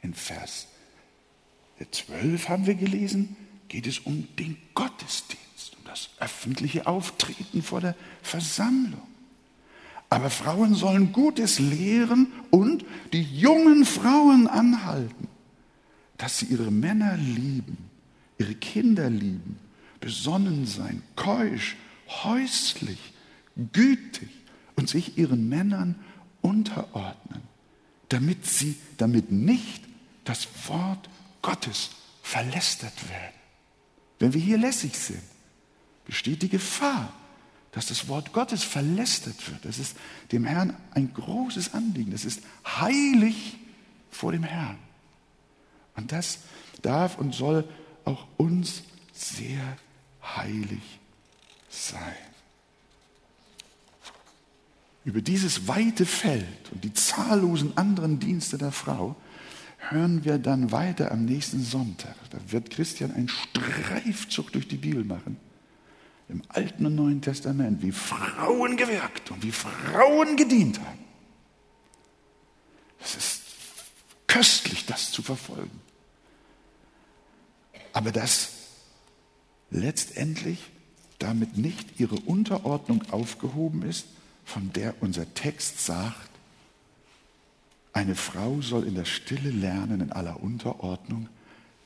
[0.01, 0.67] In Vers
[1.91, 3.35] 12 haben wir gelesen,
[3.67, 9.01] geht es um den Gottesdienst, um das öffentliche Auftreten vor der Versammlung.
[10.09, 15.27] Aber Frauen sollen Gutes lehren und die jungen Frauen anhalten,
[16.17, 17.89] dass sie ihre Männer lieben,
[18.37, 19.59] ihre Kinder lieben,
[19.99, 21.75] besonnen sein, keusch,
[22.23, 22.99] häuslich,
[23.73, 24.29] gütig
[24.75, 25.95] und sich ihren Männern
[26.45, 27.41] unterordnen,
[28.09, 29.83] damit sie, damit nicht
[30.25, 31.09] das Wort
[31.41, 31.89] Gottes
[32.21, 33.33] verlästert werden.
[34.19, 35.23] Wenn wir hier lässig sind,
[36.05, 37.11] besteht die Gefahr,
[37.71, 39.65] dass das Wort Gottes verlästert wird.
[39.65, 39.97] Das ist
[40.31, 42.11] dem Herrn ein großes Anliegen.
[42.11, 43.57] Das ist heilig
[44.11, 44.77] vor dem Herrn.
[45.95, 46.39] Und das
[46.83, 47.67] darf und soll
[48.05, 49.77] auch uns sehr
[50.23, 50.99] heilig
[51.69, 52.24] sein.
[55.05, 59.15] Über dieses weite Feld und die zahllosen anderen Dienste der Frau
[59.77, 62.15] hören wir dann weiter am nächsten Sonntag.
[62.31, 65.37] Da wird Christian einen Streifzug durch die Bibel machen.
[66.27, 70.99] Im Alten und Neuen Testament, wie Frauen gewirkt und wie Frauen gedient haben.
[72.99, 73.41] Es ist
[74.25, 75.81] köstlich, das zu verfolgen.
[77.93, 78.49] Aber dass
[79.69, 80.57] letztendlich
[81.19, 84.07] damit nicht ihre Unterordnung aufgehoben ist,
[84.45, 86.29] von der unser Text sagt,
[87.93, 91.27] eine Frau soll in der Stille lernen, in aller Unterordnung,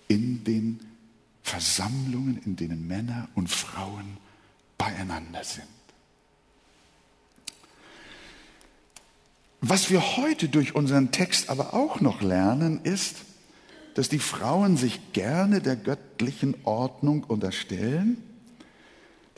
[0.07, 0.79] in den
[1.43, 4.17] Versammlungen, in denen Männer und Frauen
[4.77, 5.67] beieinander sind.
[9.61, 13.17] Was wir heute durch unseren Text aber auch noch lernen, ist,
[13.93, 18.17] dass die Frauen sich gerne der göttlichen Ordnung unterstellen,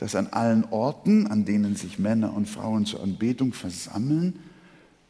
[0.02, 4.40] dass an allen Orten, an denen sich Männer und Frauen zur Anbetung versammeln,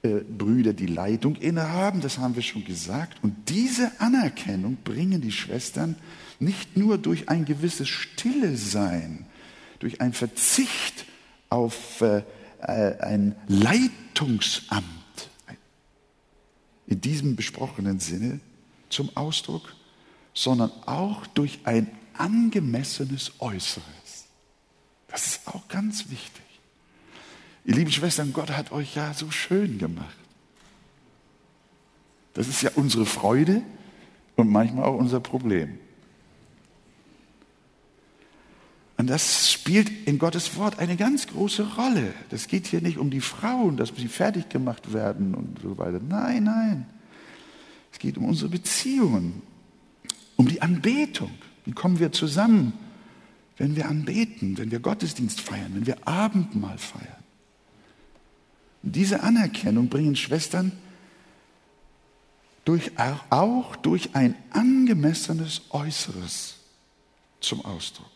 [0.03, 3.17] äh, Brüder die Leitung innehaben, das haben wir schon gesagt.
[3.25, 5.97] Und diese Anerkennung bringen die Schwestern
[6.41, 9.25] nicht nur durch ein gewisses Stille Sein,
[9.79, 11.07] durch ein Verzicht
[11.49, 12.23] auf äh,
[12.61, 14.85] äh, ein Leitungsamt
[16.87, 18.41] in diesem besprochenen Sinne
[18.91, 19.75] zum Ausdruck,
[20.35, 24.02] sondern auch durch ein angemessenes Äußeres.
[25.13, 26.43] Das ist auch ganz wichtig.
[27.65, 30.17] Ihr lieben Schwestern, Gott hat euch ja so schön gemacht.
[32.33, 33.63] Das ist ja unsere Freude
[34.37, 35.79] und manchmal auch unser Problem.
[38.97, 42.15] Und das spielt in Gottes Wort eine ganz große Rolle.
[42.31, 46.01] Das geht hier nicht um die Frauen, dass sie fertig gemacht werden und so weiter.
[46.01, 46.87] Nein, nein.
[47.93, 49.43] Es geht um unsere Beziehungen,
[50.37, 51.33] um die Anbetung.
[51.67, 52.73] Wie kommen wir zusammen,
[53.59, 57.23] wenn wir anbeten, wenn wir Gottesdienst feiern, wenn wir Abendmahl feiern?
[58.83, 60.73] Diese Anerkennung bringen Schwestern
[62.65, 62.93] durch,
[63.31, 66.57] auch durch ein angemessenes Äußeres
[67.41, 68.11] zum Ausdruck.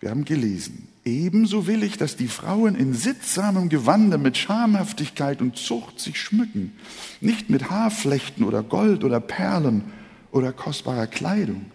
[0.00, 5.56] Wir haben gelesen, ebenso will ich, dass die Frauen in sittsamem Gewande mit Schamhaftigkeit und
[5.56, 6.72] Zucht sich schmücken,
[7.20, 9.84] nicht mit Haarflechten oder Gold oder Perlen
[10.32, 11.66] oder kostbarer Kleidung,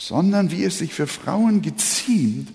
[0.00, 2.50] sondern wie es sich für Frauen geziemt,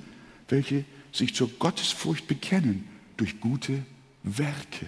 [0.49, 3.84] welche sich zur Gottesfurcht bekennen durch gute
[4.23, 4.88] Werke.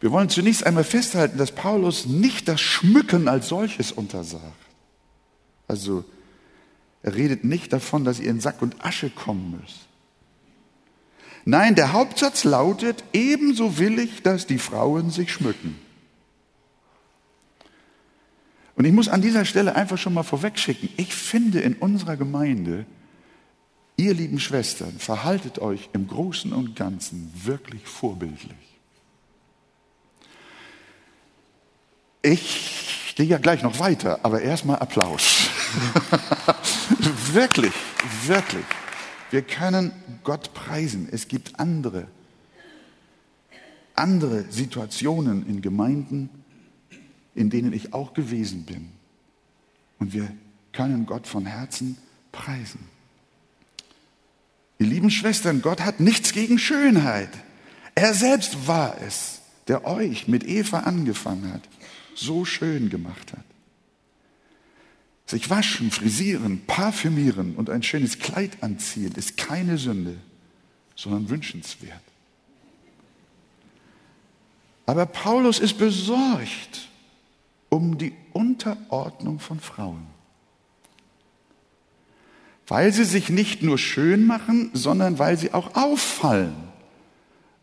[0.00, 4.42] Wir wollen zunächst einmal festhalten, dass Paulus nicht das Schmücken als solches untersagt.
[5.68, 6.02] Also
[7.02, 9.80] er redet nicht davon, dass ihr in Sack und Asche kommen müsst.
[11.44, 15.76] Nein, der Hauptsatz lautet, ebenso will ich, dass die Frauen sich schmücken.
[18.80, 22.86] Und ich muss an dieser Stelle einfach schon mal vorwegschicken, ich finde in unserer Gemeinde,
[23.98, 28.56] ihr lieben Schwestern, verhaltet euch im Großen und Ganzen wirklich vorbildlich.
[32.22, 35.50] Ich gehe ja gleich noch weiter, aber erstmal Applaus.
[37.34, 37.74] wirklich,
[38.24, 38.64] wirklich.
[39.30, 39.92] Wir können
[40.24, 41.06] Gott preisen.
[41.12, 42.06] Es gibt andere,
[43.94, 46.39] andere Situationen in Gemeinden,
[47.34, 48.88] in denen ich auch gewesen bin.
[49.98, 50.32] Und wir
[50.72, 51.98] können Gott von Herzen
[52.32, 52.80] preisen.
[54.78, 57.30] Ihr lieben Schwestern, Gott hat nichts gegen Schönheit.
[57.94, 61.68] Er selbst war es, der euch mit Eva angefangen hat
[62.20, 63.44] so schön gemacht hat.
[65.26, 70.16] Sich waschen, frisieren, parfümieren und ein schönes Kleid anziehen ist keine Sünde,
[70.96, 72.02] sondern wünschenswert.
[74.86, 76.88] Aber Paulus ist besorgt
[77.70, 80.06] um die Unterordnung von Frauen,
[82.68, 86.54] weil sie sich nicht nur schön machen, sondern weil sie auch auffallen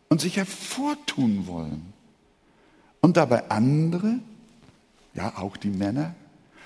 [0.08, 1.92] und sich hervortun wollen
[3.00, 4.18] und dabei andere
[5.18, 6.14] ja auch die Männer,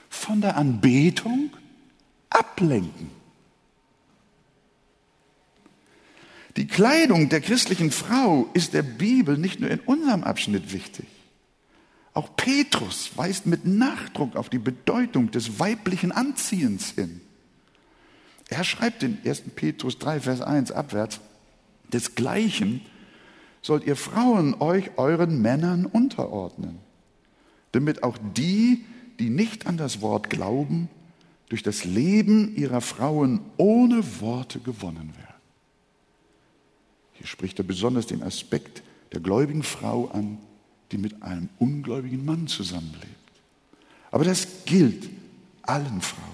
[0.08, 1.50] von der Anbetung
[2.28, 3.10] ablenken.
[6.56, 11.06] Die Kleidung der christlichen Frau ist der Bibel nicht nur in unserem Abschnitt wichtig.
[12.14, 17.20] Auch Petrus weist mit Nachdruck auf die Bedeutung des weiblichen Anziehens hin.
[18.48, 19.42] Er schreibt in 1.
[19.54, 21.20] Petrus 3, Vers 1 abwärts,
[21.92, 22.82] desgleichen
[23.62, 26.78] sollt ihr Frauen euch euren Männern unterordnen
[27.72, 28.84] damit auch die,
[29.18, 30.88] die nicht an das Wort glauben,
[31.48, 35.34] durch das Leben ihrer Frauen ohne Worte gewonnen werden.
[37.14, 40.38] Hier spricht er besonders den Aspekt der gläubigen Frau an,
[40.92, 43.06] die mit einem ungläubigen Mann zusammenlebt.
[44.10, 45.08] Aber das gilt
[45.62, 46.32] allen Frauen.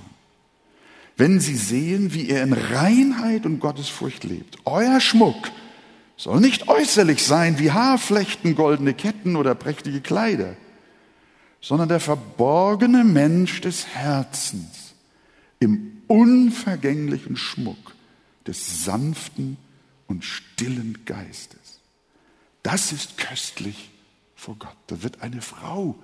[1.16, 5.50] Wenn sie sehen, wie er in Reinheit und Gottesfurcht lebt, euer Schmuck
[6.16, 10.56] soll nicht äußerlich sein wie Haarflechten, goldene Ketten oder prächtige Kleider
[11.60, 14.94] sondern der verborgene Mensch des Herzens
[15.58, 17.94] im unvergänglichen Schmuck
[18.46, 19.56] des sanften
[20.06, 21.80] und stillen Geistes.
[22.62, 23.90] Das ist köstlich
[24.38, 24.76] vor Gott.
[24.86, 25.96] Da wird eine Frau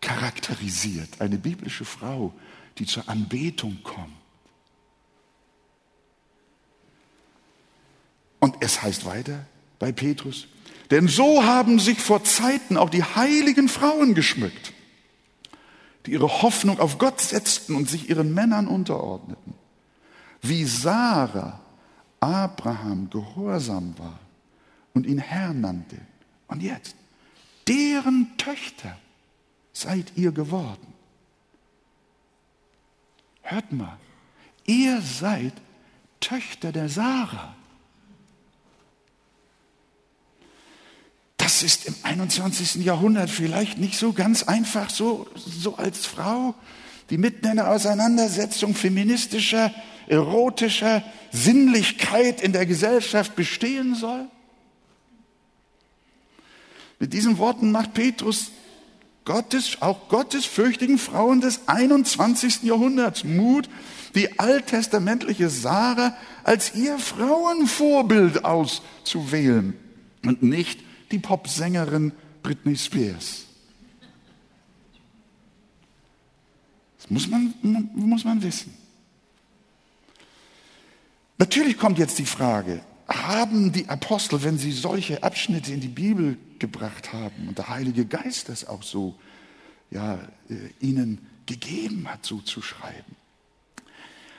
[0.00, 2.32] charakterisiert, eine biblische Frau,
[2.78, 4.16] die zur Anbetung kommt.
[8.40, 9.44] Und es heißt weiter
[9.78, 10.48] bei Petrus,
[10.90, 14.72] denn so haben sich vor Zeiten auch die heiligen Frauen geschmückt,
[16.06, 19.54] die ihre Hoffnung auf Gott setzten und sich ihren Männern unterordneten.
[20.40, 21.60] Wie Sarah
[22.20, 24.18] Abraham gehorsam war
[24.94, 25.98] und ihn Herr nannte.
[26.48, 26.96] Und jetzt,
[27.70, 28.98] deren Töchter
[29.72, 30.92] seid ihr geworden.
[33.42, 33.98] Hört mal,
[34.66, 35.54] ihr seid
[36.20, 37.54] Töchter der Sarah.
[41.60, 42.76] das ist im 21.
[42.76, 46.54] Jahrhundert vielleicht nicht so ganz einfach, so, so als Frau,
[47.10, 49.74] die mitten in der Auseinandersetzung feministischer,
[50.06, 51.02] erotischer
[51.32, 54.28] Sinnlichkeit in der Gesellschaft bestehen soll?
[57.00, 58.52] Mit diesen Worten macht Petrus
[59.24, 62.62] Gottes, auch gottesfürchtigen Frauen des 21.
[62.62, 63.68] Jahrhunderts Mut,
[64.14, 69.74] die alttestamentliche Sarah als ihr Frauenvorbild auszuwählen
[70.24, 73.46] und nicht die Popsängerin Britney Spears.
[76.98, 77.54] Das muss man,
[77.94, 78.74] muss man wissen.
[81.38, 86.36] Natürlich kommt jetzt die Frage, haben die Apostel, wenn sie solche Abschnitte in die Bibel
[86.60, 89.16] gebracht haben und der Heilige Geist das auch so
[89.90, 93.16] ja, äh, ihnen gegeben hat, so zu schreiben,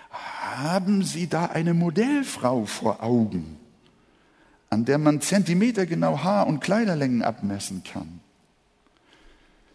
[0.10, 3.58] haben sie da eine Modellfrau vor Augen?
[4.72, 8.22] an der man zentimetergenau Haar- und Kleiderlängen abmessen kann.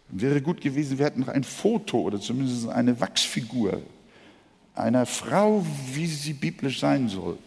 [0.08, 3.82] Wäre gut gewesen, wir hätten noch ein Foto oder zumindest eine Wachsfigur
[4.74, 7.38] einer Frau, wie sie biblisch sein soll.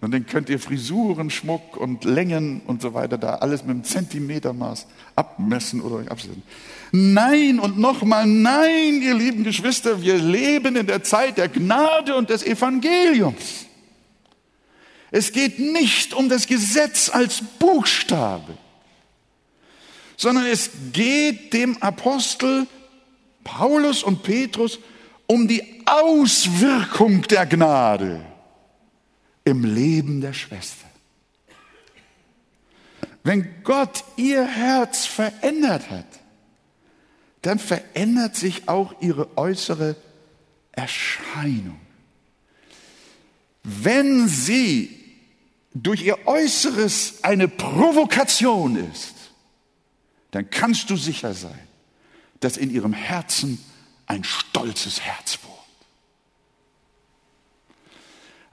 [0.00, 3.84] Und dann könnt ihr Frisuren, Schmuck und Längen und so weiter da alles mit einem
[3.84, 6.42] Zentimetermaß abmessen oder euch absetzen.
[6.92, 12.30] Nein und nochmal nein, ihr lieben Geschwister, wir leben in der Zeit der Gnade und
[12.30, 13.66] des Evangeliums.
[15.10, 18.56] Es geht nicht um das Gesetz als Buchstabe,
[20.16, 22.68] sondern es geht dem Apostel
[23.42, 24.78] Paulus und Petrus
[25.26, 28.24] um die Auswirkung der Gnade
[29.48, 30.86] im Leben der Schwester.
[33.24, 36.06] Wenn Gott ihr Herz verändert hat,
[37.42, 39.96] dann verändert sich auch ihre äußere
[40.72, 41.80] Erscheinung.
[43.62, 44.98] Wenn sie
[45.74, 49.14] durch ihr Äußeres eine Provokation ist,
[50.30, 51.68] dann kannst du sicher sein,
[52.40, 53.62] dass in ihrem Herzen
[54.06, 55.47] ein stolzes Herz wohnt.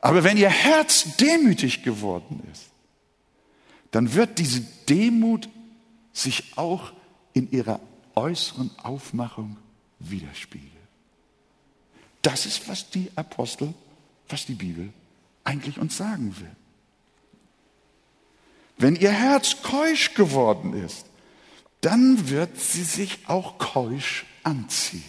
[0.06, 2.70] Aber wenn ihr Herz demütig geworden ist,
[3.90, 5.50] dann wird diese Demut
[6.14, 6.94] sich auch
[7.34, 7.80] in ihrer
[8.14, 9.58] äußeren Aufmachung
[9.98, 10.72] widerspiegeln.
[12.22, 13.74] Das ist, was die Apostel,
[14.30, 14.94] was die Bibel
[15.44, 16.56] eigentlich uns sagen will.
[18.78, 21.08] Wenn ihr Herz keusch geworden ist,
[21.82, 25.04] dann wird sie sich auch keusch anziehen.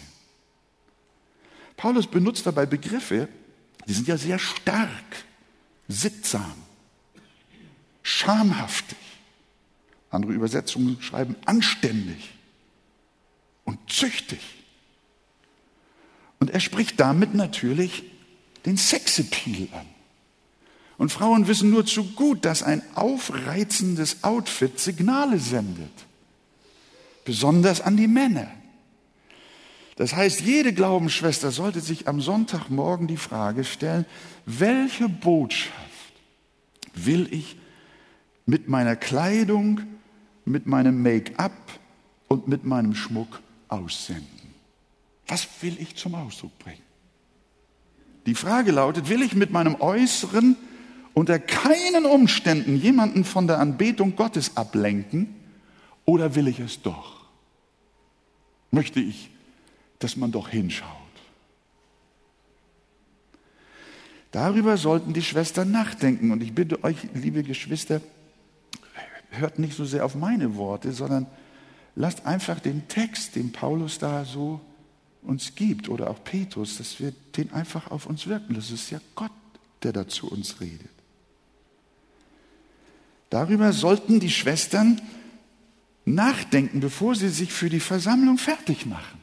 [1.75, 3.29] Paulus benutzt dabei Begriffe,
[3.87, 5.25] die sind ja sehr stark,
[5.87, 6.55] sittsam,
[8.03, 8.97] schamhaftig.
[10.09, 12.33] Andere Übersetzungen schreiben anständig
[13.63, 14.39] und züchtig.
[16.39, 18.03] Und er spricht damit natürlich
[18.65, 19.85] den Sexappeal an.
[20.97, 25.91] Und Frauen wissen nur zu gut, dass ein aufreizendes Outfit Signale sendet.
[27.23, 28.49] Besonders an die Männer.
[29.97, 34.05] Das heißt, jede Glaubensschwester sollte sich am Sonntagmorgen die Frage stellen,
[34.45, 35.73] welche Botschaft
[36.93, 37.57] will ich
[38.45, 39.81] mit meiner Kleidung,
[40.45, 41.51] mit meinem Make-up
[42.27, 44.53] und mit meinem Schmuck aussenden?
[45.27, 46.81] Was will ich zum Ausdruck bringen?
[48.27, 50.57] Die Frage lautet, will ich mit meinem Äußeren
[51.15, 55.33] unter keinen Umständen jemanden von der Anbetung Gottes ablenken
[56.05, 57.25] oder will ich es doch?
[58.69, 59.31] Möchte ich,
[59.99, 61.07] dass man doch hinschaut?
[64.31, 66.31] Darüber sollten die Schwestern nachdenken.
[66.31, 68.01] Und ich bitte euch, liebe Geschwister,
[69.31, 71.27] hört nicht so sehr auf meine Worte, sondern
[71.95, 74.61] lasst einfach den Text, den Paulus da so
[75.23, 78.53] uns gibt, oder auch Petrus, dass wir den einfach auf uns wirken.
[78.53, 79.31] Das ist ja Gott,
[79.83, 80.87] der da zu uns redet.
[83.29, 85.01] Darüber sollten die Schwestern
[86.05, 89.16] nachdenken, bevor sie sich für die Versammlung fertig machen.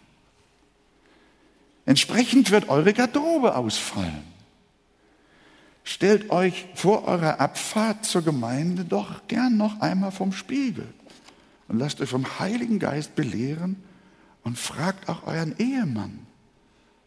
[1.87, 4.25] Entsprechend wird eure Garderobe ausfallen.
[5.83, 10.87] Stellt euch vor eurer Abfahrt zur Gemeinde doch gern noch einmal vom Spiegel
[11.69, 13.77] und lasst euch vom Heiligen Geist belehren
[14.43, 16.21] und fragt auch euren Ehemann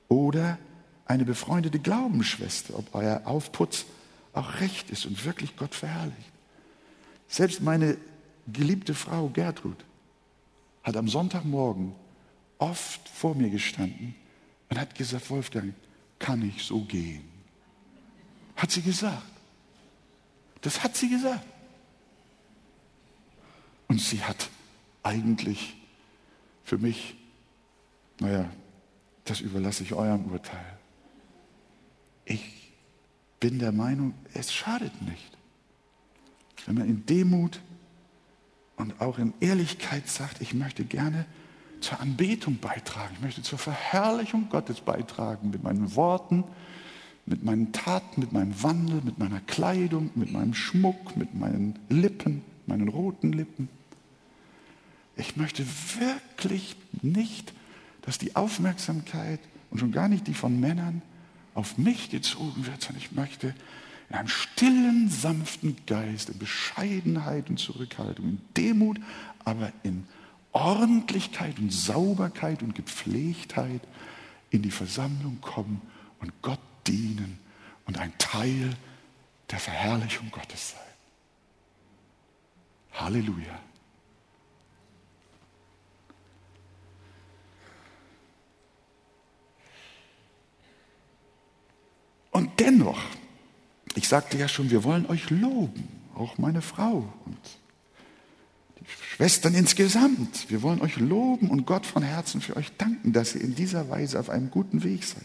[0.10, 0.60] oder
[1.06, 3.86] eine befreundete Glaubensschwester, ob euer Aufputz
[4.34, 6.32] auch recht ist und wirklich Gott verherrlicht.
[7.28, 7.98] Selbst meine
[8.52, 9.78] geliebte Frau Gertrud
[10.84, 11.94] hat am Sonntagmorgen
[12.60, 14.13] oft vor mir gestanden
[14.69, 15.73] und hat gesagt, Wolfgang,
[16.19, 17.23] kann ich so gehen?
[18.56, 19.23] Hat sie gesagt.
[20.62, 21.45] Das hat sie gesagt.
[23.88, 24.49] Und sie hat
[25.03, 25.75] eigentlich
[26.63, 27.15] für mich,
[28.19, 28.49] naja,
[29.25, 30.77] das überlasse ich eurem Urteil.
[32.25, 32.73] Ich
[33.39, 35.38] bin der Meinung, es schadet nicht
[36.67, 37.62] wenn man in Demut
[38.75, 41.25] und auch in Ehrlichkeit sagt, ich möchte gerne
[41.82, 46.44] zur Anbetung beitragen, ich möchte zur Verherrlichung Gottes beitragen mit meinen Worten,
[47.26, 52.42] mit meinen Taten, mit meinem Wandel, mit meiner Kleidung, mit meinem Schmuck, mit meinen Lippen,
[52.66, 53.70] meinen roten Lippen.
[55.16, 55.66] Ich möchte
[56.00, 57.54] wirklich nicht,
[58.02, 61.02] dass die Aufmerksamkeit und schon gar nicht die von Männern
[61.54, 63.54] auf mich gezogen wird, sondern ich möchte
[64.10, 69.00] in einem stillen, sanften Geist, in Bescheidenheit und Zurückhaltung, in Demut,
[69.44, 70.06] aber in
[70.58, 73.81] Ordentlichkeit und Sauberkeit und Gepflegtheit
[74.49, 75.81] in die Versammlung kommen
[76.19, 77.39] und Gott dienen
[77.85, 78.75] und ein Teil
[79.51, 80.81] der Verherrlichung Gottes sein.
[82.93, 83.60] Halleluja.
[92.31, 92.99] Und dennoch
[93.97, 97.37] ich sagte ja schon, wir wollen euch loben, auch meine Frau und
[99.15, 103.42] Schwestern insgesamt, wir wollen euch loben und Gott von Herzen für euch danken, dass ihr
[103.42, 105.23] in dieser Weise auf einem guten Weg seid.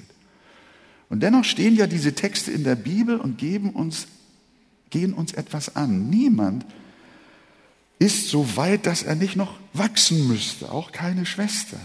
[1.08, 4.06] Und dennoch stehen ja diese Texte in der Bibel und geben uns,
[4.90, 6.08] gehen uns etwas an.
[6.08, 6.64] Niemand
[7.98, 11.80] ist so weit, dass er nicht noch wachsen müsste, auch keine Schwestern.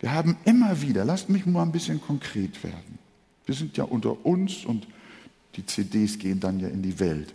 [0.00, 2.98] Wir haben immer wieder, lasst mich mal ein bisschen konkret werden.
[3.46, 4.86] Wir sind ja unter uns und
[5.56, 7.34] die CDs gehen dann ja in die Welt.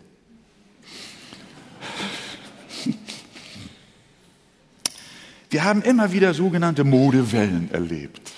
[5.51, 8.31] Wir haben immer wieder sogenannte Modewellen erlebt,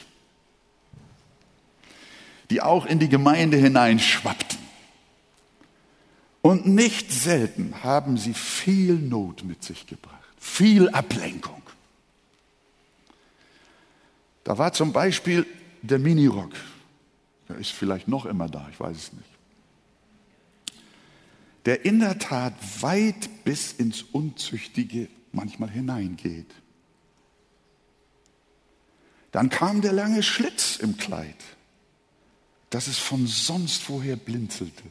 [2.49, 4.57] die auch in die Gemeinde hineinschwappten.
[6.41, 11.61] Und nicht selten haben sie viel Not mit sich gebracht, viel Ablenkung.
[14.43, 15.45] Da war zum Beispiel
[15.83, 16.53] der Minirock.
[17.47, 19.29] Der ist vielleicht noch immer da, ich weiß es nicht.
[21.65, 26.47] Der in der Tat weit bis ins Unzüchtige manchmal hineingeht.
[29.33, 31.35] Dann kam der lange Schlitz im Kleid,
[32.69, 34.83] dass es von sonst woher blinzelte.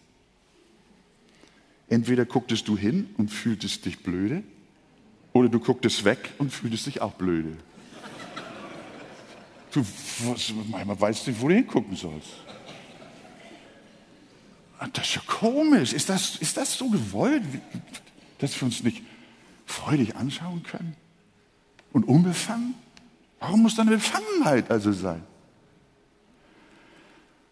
[1.88, 4.43] Entweder gucktest du hin und fühltest dich blöde,
[5.32, 7.57] oder du gucktest weg und fühltest dich auch blöde.
[9.70, 9.86] Du
[10.70, 12.28] manchmal weißt nicht, wo du hingucken sollst.
[14.78, 15.93] Ah, das ist ja komisch.
[15.93, 17.45] Ist das, ist das so gewollt,
[18.38, 19.03] dass wir uns nicht
[19.64, 20.97] freudig anschauen können?
[21.93, 22.74] Und unbefangen?
[23.43, 25.20] Warum muss da eine Befangenheit also sein?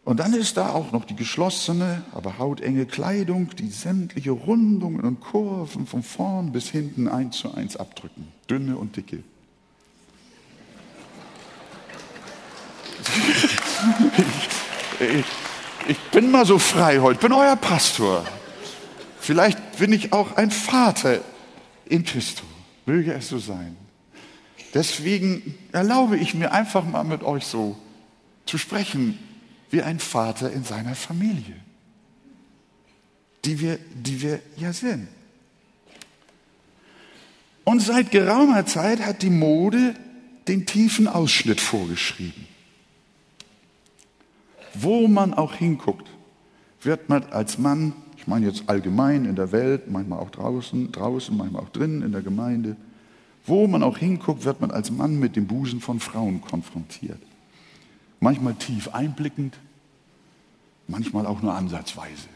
[0.05, 5.21] Und dann ist da auch noch die geschlossene, aber hautenge Kleidung, die sämtliche Rundungen und
[5.21, 8.29] Kurven von vorn bis hinten eins zu eins abdrücken.
[8.49, 9.25] Dünne und dicke.
[15.01, 15.25] ich, ich,
[15.89, 18.25] ich bin mal so frei heute, bin euer Pastor.
[19.19, 21.21] Vielleicht bin ich auch ein Vater
[21.87, 22.45] in Christo.
[22.87, 23.77] Möge es so sein.
[24.75, 27.77] Deswegen erlaube ich mir einfach mal mit euch so
[28.47, 29.19] zu sprechen
[29.71, 31.57] wie ein Vater in seiner Familie,
[33.45, 35.09] die wir, die wir ja sind.
[37.65, 39.95] Und seit geraumer Zeit hat die Mode
[40.49, 42.47] den tiefen Ausschnitt vorgeschrieben.
[44.75, 46.09] Wo man auch hinguckt,
[46.83, 51.37] wird man als Mann, ich meine jetzt allgemein in der Welt, manchmal auch draußen, draußen,
[51.37, 52.77] manchmal auch drinnen in der Gemeinde,
[53.47, 57.21] wo man auch hinguckt, wird man als Mann mit dem Busen von Frauen konfrontiert
[58.21, 59.57] manchmal tief einblickend,
[60.87, 62.29] manchmal auch nur ansatzweise.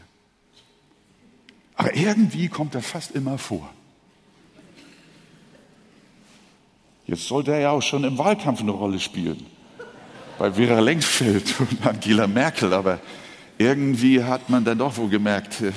[1.75, 3.69] Aber irgendwie kommt er fast immer vor.
[7.05, 9.45] Jetzt sollte er ja auch schon im Wahlkampf eine Rolle spielen.
[10.39, 12.73] Bei Vera Lengsfeld und Angela Merkel.
[12.73, 12.99] Aber
[13.57, 15.71] irgendwie hat man dann doch wohl gemerkt, äh,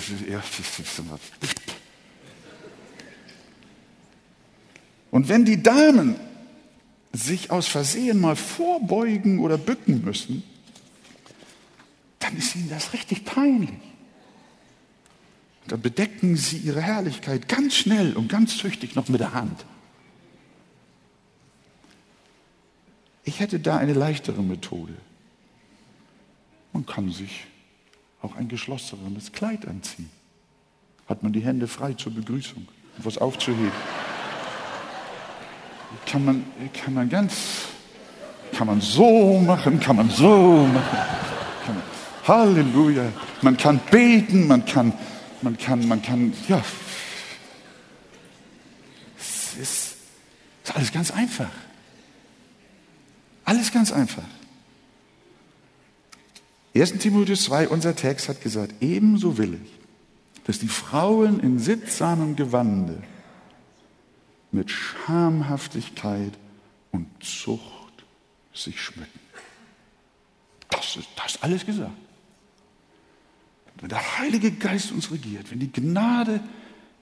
[5.11, 6.17] und wenn die Damen
[7.13, 10.43] sich aus Versehen mal vorbeugen oder bücken müssen,
[12.19, 13.71] dann ist ihnen das richtig peinlich.
[15.67, 19.65] Dann bedecken sie ihre Herrlichkeit ganz schnell und ganz züchtig noch mit der Hand.
[23.25, 24.95] Ich hätte da eine leichtere Methode.
[26.73, 27.45] Man kann sich
[28.23, 30.11] auch ein geschlossenes Kleid anziehen.
[31.07, 33.73] Hat man die Hände frei zur Begrüßung, um was aufzuheben
[36.07, 37.35] kann man, kann man ganz,
[38.53, 40.99] kann man so machen, kann man so machen.
[41.67, 41.83] Man,
[42.27, 43.13] Halleluja.
[43.43, 44.93] Man kann beten, man kann,
[45.43, 46.63] man kann, man kann, ja.
[49.19, 49.97] Es ist,
[50.65, 51.51] ist alles ganz einfach.
[53.45, 54.25] Alles ganz einfach.
[56.75, 56.99] 1.
[56.99, 63.03] Timotheus 2, unser Text hat gesagt, ebenso will ich, dass die Frauen in sittsamem Gewande
[64.59, 66.33] mit Schamhaftigkeit
[66.91, 67.63] und Zucht
[68.53, 69.21] sich schmücken.
[70.69, 71.93] Das ist, das ist alles gesagt.
[73.81, 76.41] Wenn der Heilige Geist uns regiert, wenn die Gnade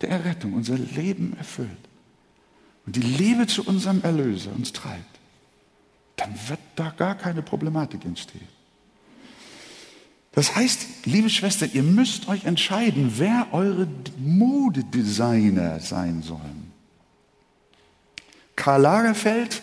[0.02, 1.70] der Errettung unser Leben erfüllt
[2.84, 5.18] und die Liebe zu unserem Erlöser uns treibt,
[6.16, 8.48] dann wird da gar keine Problematik entstehen.
[10.32, 13.88] Das heißt, liebe Schwestern, ihr müsst euch entscheiden, wer eure
[14.18, 16.65] Modedesigner sein sollen.
[18.56, 19.62] Karl Lagerfeld,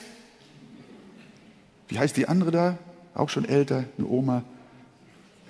[1.87, 2.77] wie heißt die andere da?
[3.15, 4.43] Auch schon älter, eine Oma.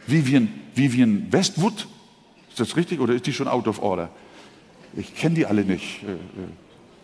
[0.07, 1.87] Vivian, Vivian Westwood,
[2.49, 4.09] ist das richtig oder ist die schon out of order?
[4.95, 6.17] Ich kenne die alle nicht, äh, äh,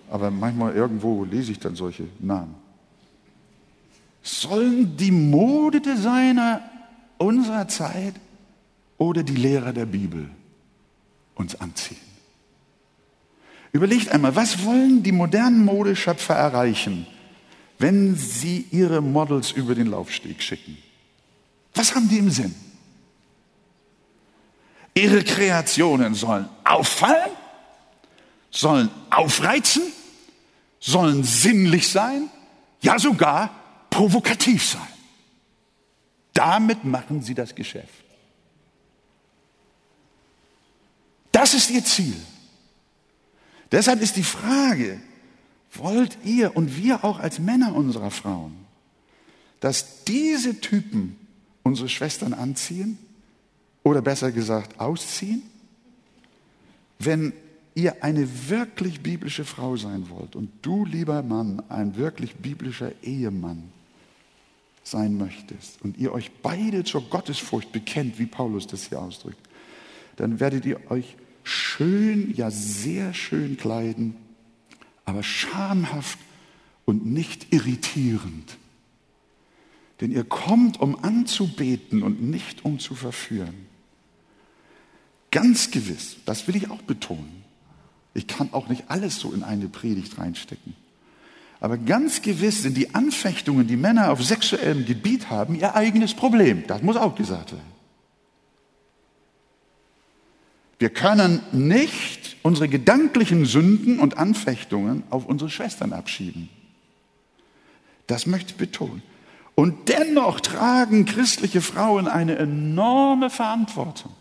[0.09, 2.55] aber manchmal irgendwo lese ich dann solche Namen.
[4.21, 6.61] Sollen die Modedesigner
[7.17, 8.15] unserer Zeit
[8.97, 10.29] oder die Lehrer der Bibel
[11.35, 12.08] uns anziehen?
[13.71, 17.05] Überlegt einmal, was wollen die modernen Modeschöpfer erreichen,
[17.77, 20.77] wenn sie ihre Models über den Laufsteg schicken?
[21.75, 22.55] Was haben die im Sinn?
[24.95, 27.31] Ihre Kreationen sollen auffallen,
[28.49, 29.83] sollen aufreizen,
[30.79, 32.29] sollen sinnlich sein,
[32.81, 33.51] ja sogar
[33.89, 34.81] provokativ sein.
[36.33, 38.03] Damit machen sie das Geschäft.
[41.31, 42.15] Das ist ihr Ziel.
[43.71, 44.99] Deshalb ist die Frage,
[45.73, 48.53] wollt ihr und wir auch als Männer unserer Frauen,
[49.59, 51.15] dass diese Typen
[51.63, 52.97] unsere Schwestern anziehen
[53.83, 55.43] oder besser gesagt ausziehen?
[56.97, 57.33] Wenn
[57.75, 63.71] ihr eine wirklich biblische Frau sein wollt und du, lieber Mann, ein wirklich biblischer Ehemann
[64.83, 69.37] sein möchtest und ihr euch beide zur Gottesfurcht bekennt, wie Paulus das hier ausdrückt,
[70.15, 74.15] dann werdet ihr euch schön, ja sehr schön kleiden,
[75.05, 76.19] aber schamhaft
[76.85, 78.57] und nicht irritierend.
[80.01, 83.67] Denn ihr kommt, um anzubeten und nicht um zu verführen.
[85.31, 87.43] Ganz gewiss, das will ich auch betonen.
[88.13, 90.75] Ich kann auch nicht alles so in eine Predigt reinstecken.
[91.59, 96.63] Aber ganz gewiss sind die Anfechtungen, die Männer auf sexuellem Gebiet haben, ihr eigenes Problem.
[96.67, 97.78] Das muss auch gesagt werden.
[100.79, 106.49] Wir können nicht unsere gedanklichen Sünden und Anfechtungen auf unsere Schwestern abschieben.
[108.07, 109.03] Das möchte ich betonen.
[109.55, 114.13] Und dennoch tragen christliche Frauen eine enorme Verantwortung.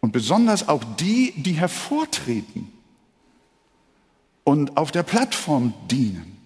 [0.00, 2.72] Und besonders auch die, die hervortreten
[4.42, 6.36] und auf der Plattform dienen.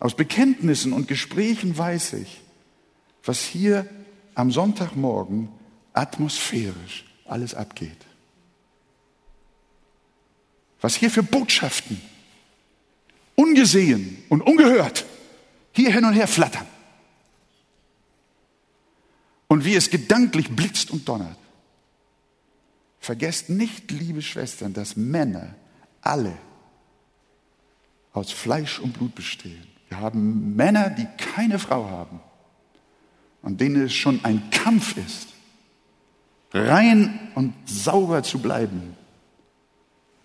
[0.00, 2.40] Aus Bekenntnissen und Gesprächen weiß ich,
[3.24, 3.86] was hier
[4.36, 5.48] am Sonntagmorgen
[5.94, 8.06] atmosphärisch alles abgeht.
[10.80, 12.00] Was hier für Botschaften,
[13.34, 15.06] ungesehen und ungehört,
[15.72, 16.66] hier hin und her flattern.
[19.48, 21.38] Und wie es gedanklich blitzt und donnert.
[23.00, 25.54] Vergesst nicht, liebe Schwestern, dass Männer
[26.02, 26.36] alle
[28.12, 29.66] aus Fleisch und Blut bestehen.
[29.88, 32.20] Wir haben Männer, die keine Frau haben
[33.46, 35.28] an denen es schon ein Kampf ist,
[36.52, 38.96] rein und sauber zu bleiben,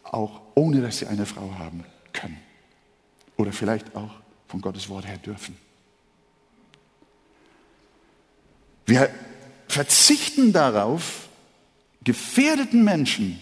[0.01, 2.39] auch ohne dass sie eine Frau haben können.
[3.37, 4.09] Oder vielleicht auch
[4.47, 5.55] von Gottes Wort her dürfen.
[8.87, 9.07] Wir
[9.67, 11.29] verzichten darauf,
[12.03, 13.39] gefährdeten Menschen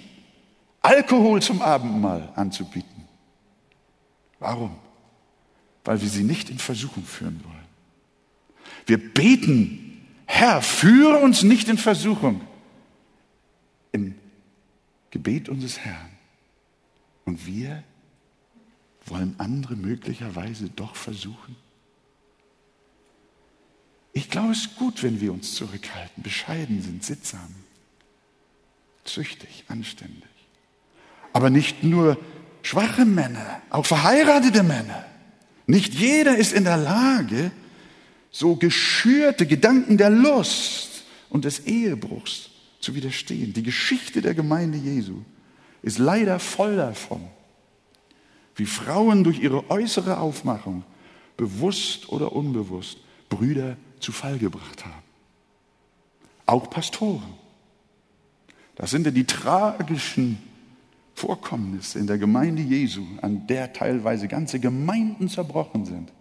[0.81, 3.07] Alkohol zum Abendmahl anzubieten.
[4.39, 4.75] Warum?
[5.85, 7.68] Weil wir sie nicht in Versuchung führen wollen.
[8.85, 12.41] Wir beten, Herr, führe uns nicht in Versuchung.
[13.91, 14.15] Im
[15.11, 16.09] Gebet unseres Herrn.
[17.25, 17.83] Und wir
[19.05, 21.55] wollen andere möglicherweise doch versuchen.
[24.13, 27.55] Ich glaube, es ist gut, wenn wir uns zurückhalten, bescheiden sind, sittsam,
[29.03, 30.29] züchtig, anständig.
[31.33, 32.17] Aber nicht nur
[32.61, 35.05] schwache Männer, auch verheiratete Männer.
[35.67, 37.51] Nicht jeder ist in der Lage,
[38.31, 42.49] so geschürte Gedanken der Lust und des Ehebruchs
[42.79, 43.53] zu widerstehen.
[43.53, 45.21] Die Geschichte der Gemeinde Jesu
[45.81, 47.21] ist leider voll davon,
[48.55, 50.83] wie Frauen durch ihre äußere Aufmachung
[51.37, 52.97] bewusst oder unbewusst
[53.29, 55.03] Brüder zu Fall gebracht haben.
[56.45, 57.33] Auch Pastoren.
[58.75, 60.39] Das sind ja die tragischen
[61.13, 66.11] Vorkommnisse in der Gemeinde Jesu, an der teilweise ganze Gemeinden zerbrochen sind.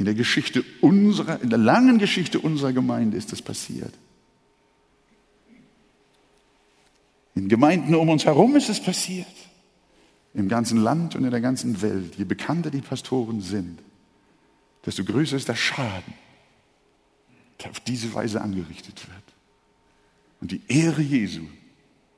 [0.00, 3.92] In der Geschichte unserer, in der langen Geschichte unserer Gemeinde ist das passiert.
[7.34, 9.26] In Gemeinden um uns herum ist es passiert.
[10.32, 12.14] Im ganzen Land und in der ganzen Welt.
[12.16, 13.82] Je bekannter die Pastoren sind,
[14.86, 16.14] desto größer ist der Schaden,
[17.62, 19.24] der auf diese Weise angerichtet wird.
[20.40, 21.42] Und die Ehre Jesu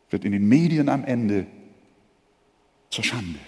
[0.08, 1.48] wird in den Medien am Ende
[2.90, 3.40] zur Schande.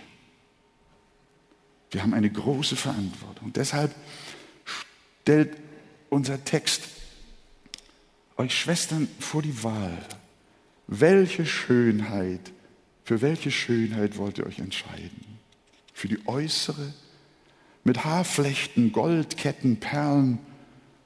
[1.95, 3.53] Wir haben eine große Verantwortung.
[3.53, 3.95] Deshalb
[5.25, 5.57] stellt
[6.11, 6.83] unser Text
[8.37, 9.99] euch Schwestern vor die Wahl.
[10.87, 12.53] Welche Schönheit,
[13.05, 15.39] für welche Schönheit wollt ihr euch entscheiden?
[15.95, 16.93] Für die äußere,
[17.85, 20.41] mit Haarflechten, Goldketten, Perlen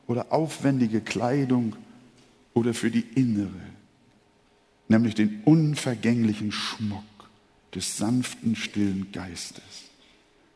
[0.09, 1.77] oder aufwendige Kleidung
[2.55, 3.63] oder für die innere,
[4.89, 7.05] nämlich den unvergänglichen Schmuck
[7.73, 9.63] des sanften, stillen Geistes.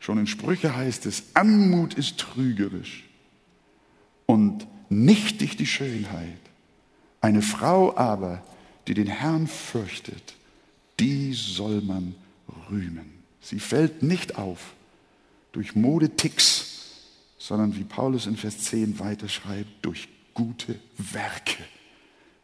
[0.00, 3.04] Schon in Sprüche heißt es, Anmut ist trügerisch
[4.32, 6.40] und nichtig die Schönheit,
[7.20, 8.42] Eine Frau aber,
[8.88, 10.34] die den Herrn fürchtet,
[10.98, 12.14] die soll man
[12.68, 13.12] rühmen.
[13.42, 14.72] Sie fällt nicht auf
[15.52, 16.94] durch Modeticks,
[17.38, 21.62] sondern wie Paulus in Vers 10 weiterschreibt, durch gute Werke,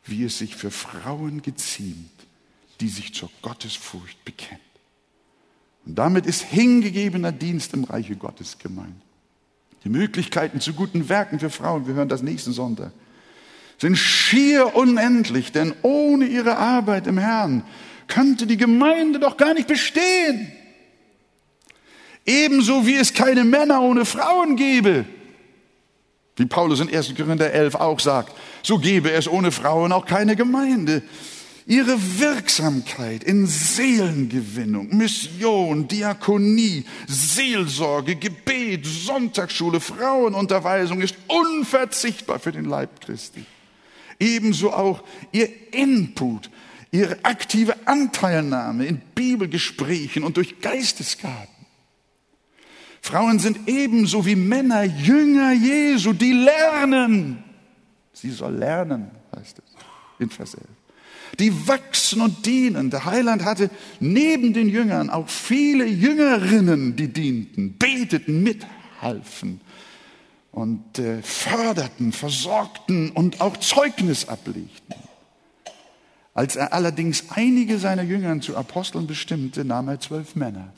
[0.04, 2.12] wie es sich für Frauen geziemt,
[2.80, 4.60] die sich zur Gottesfurcht bekennt.
[5.86, 9.02] Und damit ist hingegebener Dienst im Reiche Gottes gemeint.
[9.84, 12.92] Die Möglichkeiten zu guten Werken für Frauen, wir hören das nächsten Sonntag,
[13.78, 17.62] sind schier unendlich, denn ohne ihre Arbeit im Herrn
[18.08, 20.50] könnte die Gemeinde doch gar nicht bestehen.
[22.26, 25.04] Ebenso wie es keine Männer ohne Frauen gäbe.
[26.36, 27.14] Wie Paulus in 1.
[27.16, 31.02] Korinther 11 auch sagt, so gäbe es ohne Frauen auch keine Gemeinde.
[31.68, 43.02] Ihre Wirksamkeit in Seelengewinnung, Mission, Diakonie, Seelsorge, Gebet, Sonntagsschule, Frauenunterweisung ist unverzichtbar für den Leib
[43.02, 43.44] Christi.
[44.18, 46.48] Ebenso auch ihr Input,
[46.90, 51.54] ihre aktive Anteilnahme in Bibelgesprächen und durch Geistesgaben.
[53.02, 57.44] Frauen sind ebenso wie Männer Jünger Jesu, die lernen.
[58.14, 59.64] Sie soll lernen, heißt es
[60.18, 60.77] in Vers 11.
[61.38, 62.90] Die wachsen und dienen.
[62.90, 63.70] Der Heiland hatte
[64.00, 69.60] neben den Jüngern auch viele Jüngerinnen, die dienten, beteten, mithalfen
[70.50, 74.94] und äh, förderten, versorgten und auch Zeugnis ablegten.
[76.34, 80.72] Als er allerdings einige seiner Jüngern zu Aposteln bestimmte, nahm er zwölf Männer.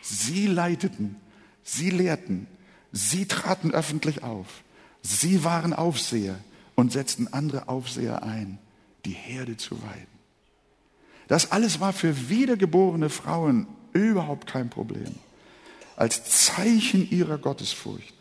[0.00, 1.16] Sie leiteten,
[1.62, 2.46] sie lehrten,
[2.92, 4.46] sie traten öffentlich auf,
[5.02, 6.38] sie waren Aufseher
[6.76, 8.58] und setzten andere Aufseher ein,
[9.06, 10.16] die Herde zu weiden.
[11.28, 15.14] Das alles war für wiedergeborene Frauen überhaupt kein Problem.
[15.96, 18.14] Als Zeichen ihrer Gottesfurcht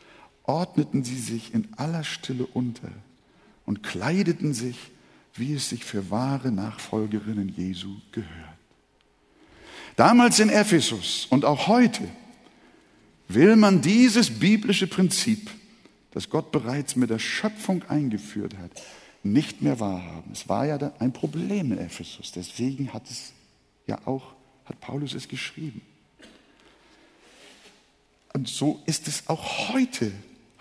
[0.43, 2.91] ordneten sie sich in aller Stille unter
[3.65, 4.77] und kleideten sich,
[5.33, 8.29] wie es sich für wahre Nachfolgerinnen Jesu gehört.
[9.95, 12.03] Damals in Ephesus und auch heute
[13.27, 15.49] will man dieses biblische Prinzip,
[16.11, 18.71] das Gott bereits mit der Schöpfung eingeführt hat,
[19.25, 20.31] nicht mehr wahrhaben.
[20.31, 23.33] Es war ja ein Problem in Ephesus, deswegen hat es
[23.87, 24.33] ja auch,
[24.65, 25.81] hat Paulus es geschrieben.
[28.33, 30.11] Und so ist es auch heute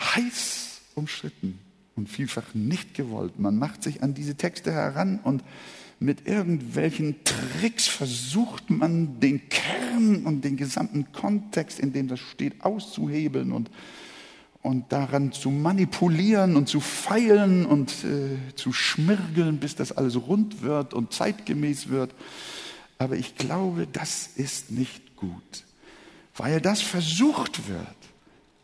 [0.01, 1.59] heiß umstritten
[1.97, 3.39] und vielfach nicht gewollt.
[3.39, 5.45] Man macht sich an diese Texte heran und
[6.01, 12.65] mit irgendwelchen Tricks versucht man den Kern und den gesamten Kontext, in dem das steht,
[12.65, 13.71] auszuhebeln und,
[14.65, 20.63] und daran zu manipulieren und zu feilen und äh, zu schmirgeln, bis das alles rund
[20.63, 22.15] wird und zeitgemäß wird.
[22.97, 25.65] Aber ich glaube, das ist nicht gut,
[26.35, 27.87] weil das versucht wird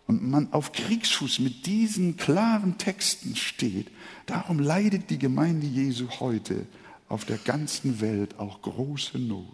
[0.07, 3.88] und man auf Kriegsfuß mit diesen klaren Texten steht.
[4.24, 6.64] Darum leidet die Gemeinde Jesu heute
[7.11, 9.44] auf der ganzen Welt auch große Not,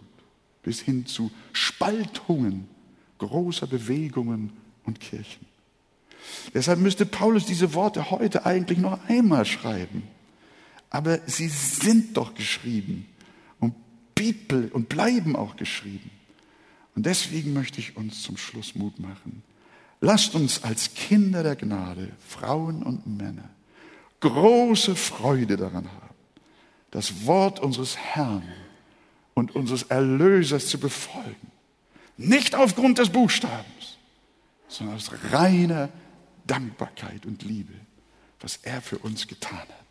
[0.63, 2.69] bis hin zu Spaltungen
[3.17, 4.53] großer Bewegungen
[4.85, 5.56] und Kirchen.
[6.53, 10.03] Deshalb müsste Paulus diese Worte heute eigentlich noch einmal schreiben.
[10.89, 13.05] Aber sie sind doch geschrieben
[13.59, 13.75] und
[14.15, 16.09] Bibel und bleiben auch geschrieben.
[16.95, 19.43] Und deswegen möchte ich uns zum Schluss Mut machen.
[19.99, 23.49] Lasst uns als Kinder der Gnade, Frauen und Männer,
[24.19, 26.15] große Freude daran haben,
[26.91, 28.43] das Wort unseres Herrn
[29.33, 31.51] und unseres Erlösers zu befolgen.
[32.17, 33.97] Nicht aufgrund des Buchstabens,
[34.67, 35.89] sondern aus reiner
[36.47, 37.73] Dankbarkeit und Liebe,
[38.39, 39.87] was er für uns getan hat.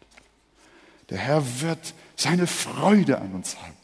[1.11, 3.75] Der Herr wird seine Freude an uns haben.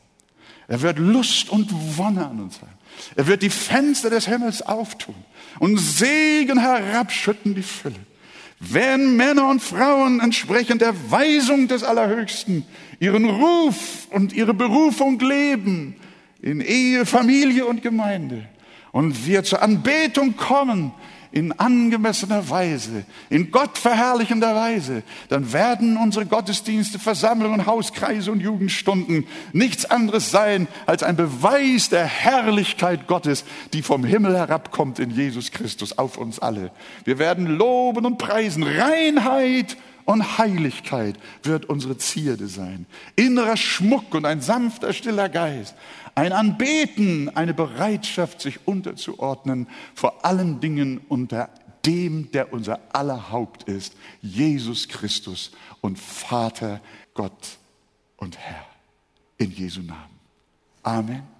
[0.68, 2.72] Er wird Lust und Wonne an uns haben.
[3.16, 5.14] Er wird die Fenster des Himmels auftun
[5.58, 8.00] und Segen herabschütten die Fülle.
[8.58, 12.64] Wenn Männer und Frauen entsprechend der Weisung des Allerhöchsten
[13.00, 15.96] ihren Ruf und ihre Berufung leben,
[16.40, 18.48] in Ehe, Familie und Gemeinde,
[18.92, 20.92] und wir zur Anbetung kommen,
[21.32, 29.86] in angemessener Weise, in gottverherrlichender Weise, dann werden unsere Gottesdienste, Versammlungen, Hauskreise und Jugendstunden nichts
[29.86, 35.96] anderes sein als ein Beweis der Herrlichkeit Gottes, die vom Himmel herabkommt in Jesus Christus
[35.98, 36.70] auf uns alle.
[37.04, 38.62] Wir werden loben und preisen.
[38.62, 42.86] Reinheit und Heiligkeit wird unsere Zierde sein.
[43.16, 45.74] Innerer Schmuck und ein sanfter, stiller Geist.
[46.14, 51.48] Ein Anbeten, eine Bereitschaft, sich unterzuordnen, vor allen Dingen unter
[51.86, 56.80] dem, der unser aller Haupt ist, Jesus Christus und Vater,
[57.14, 57.59] Gott
[58.16, 58.66] und Herr.
[59.38, 60.20] In Jesu Namen.
[60.82, 61.31] Amen.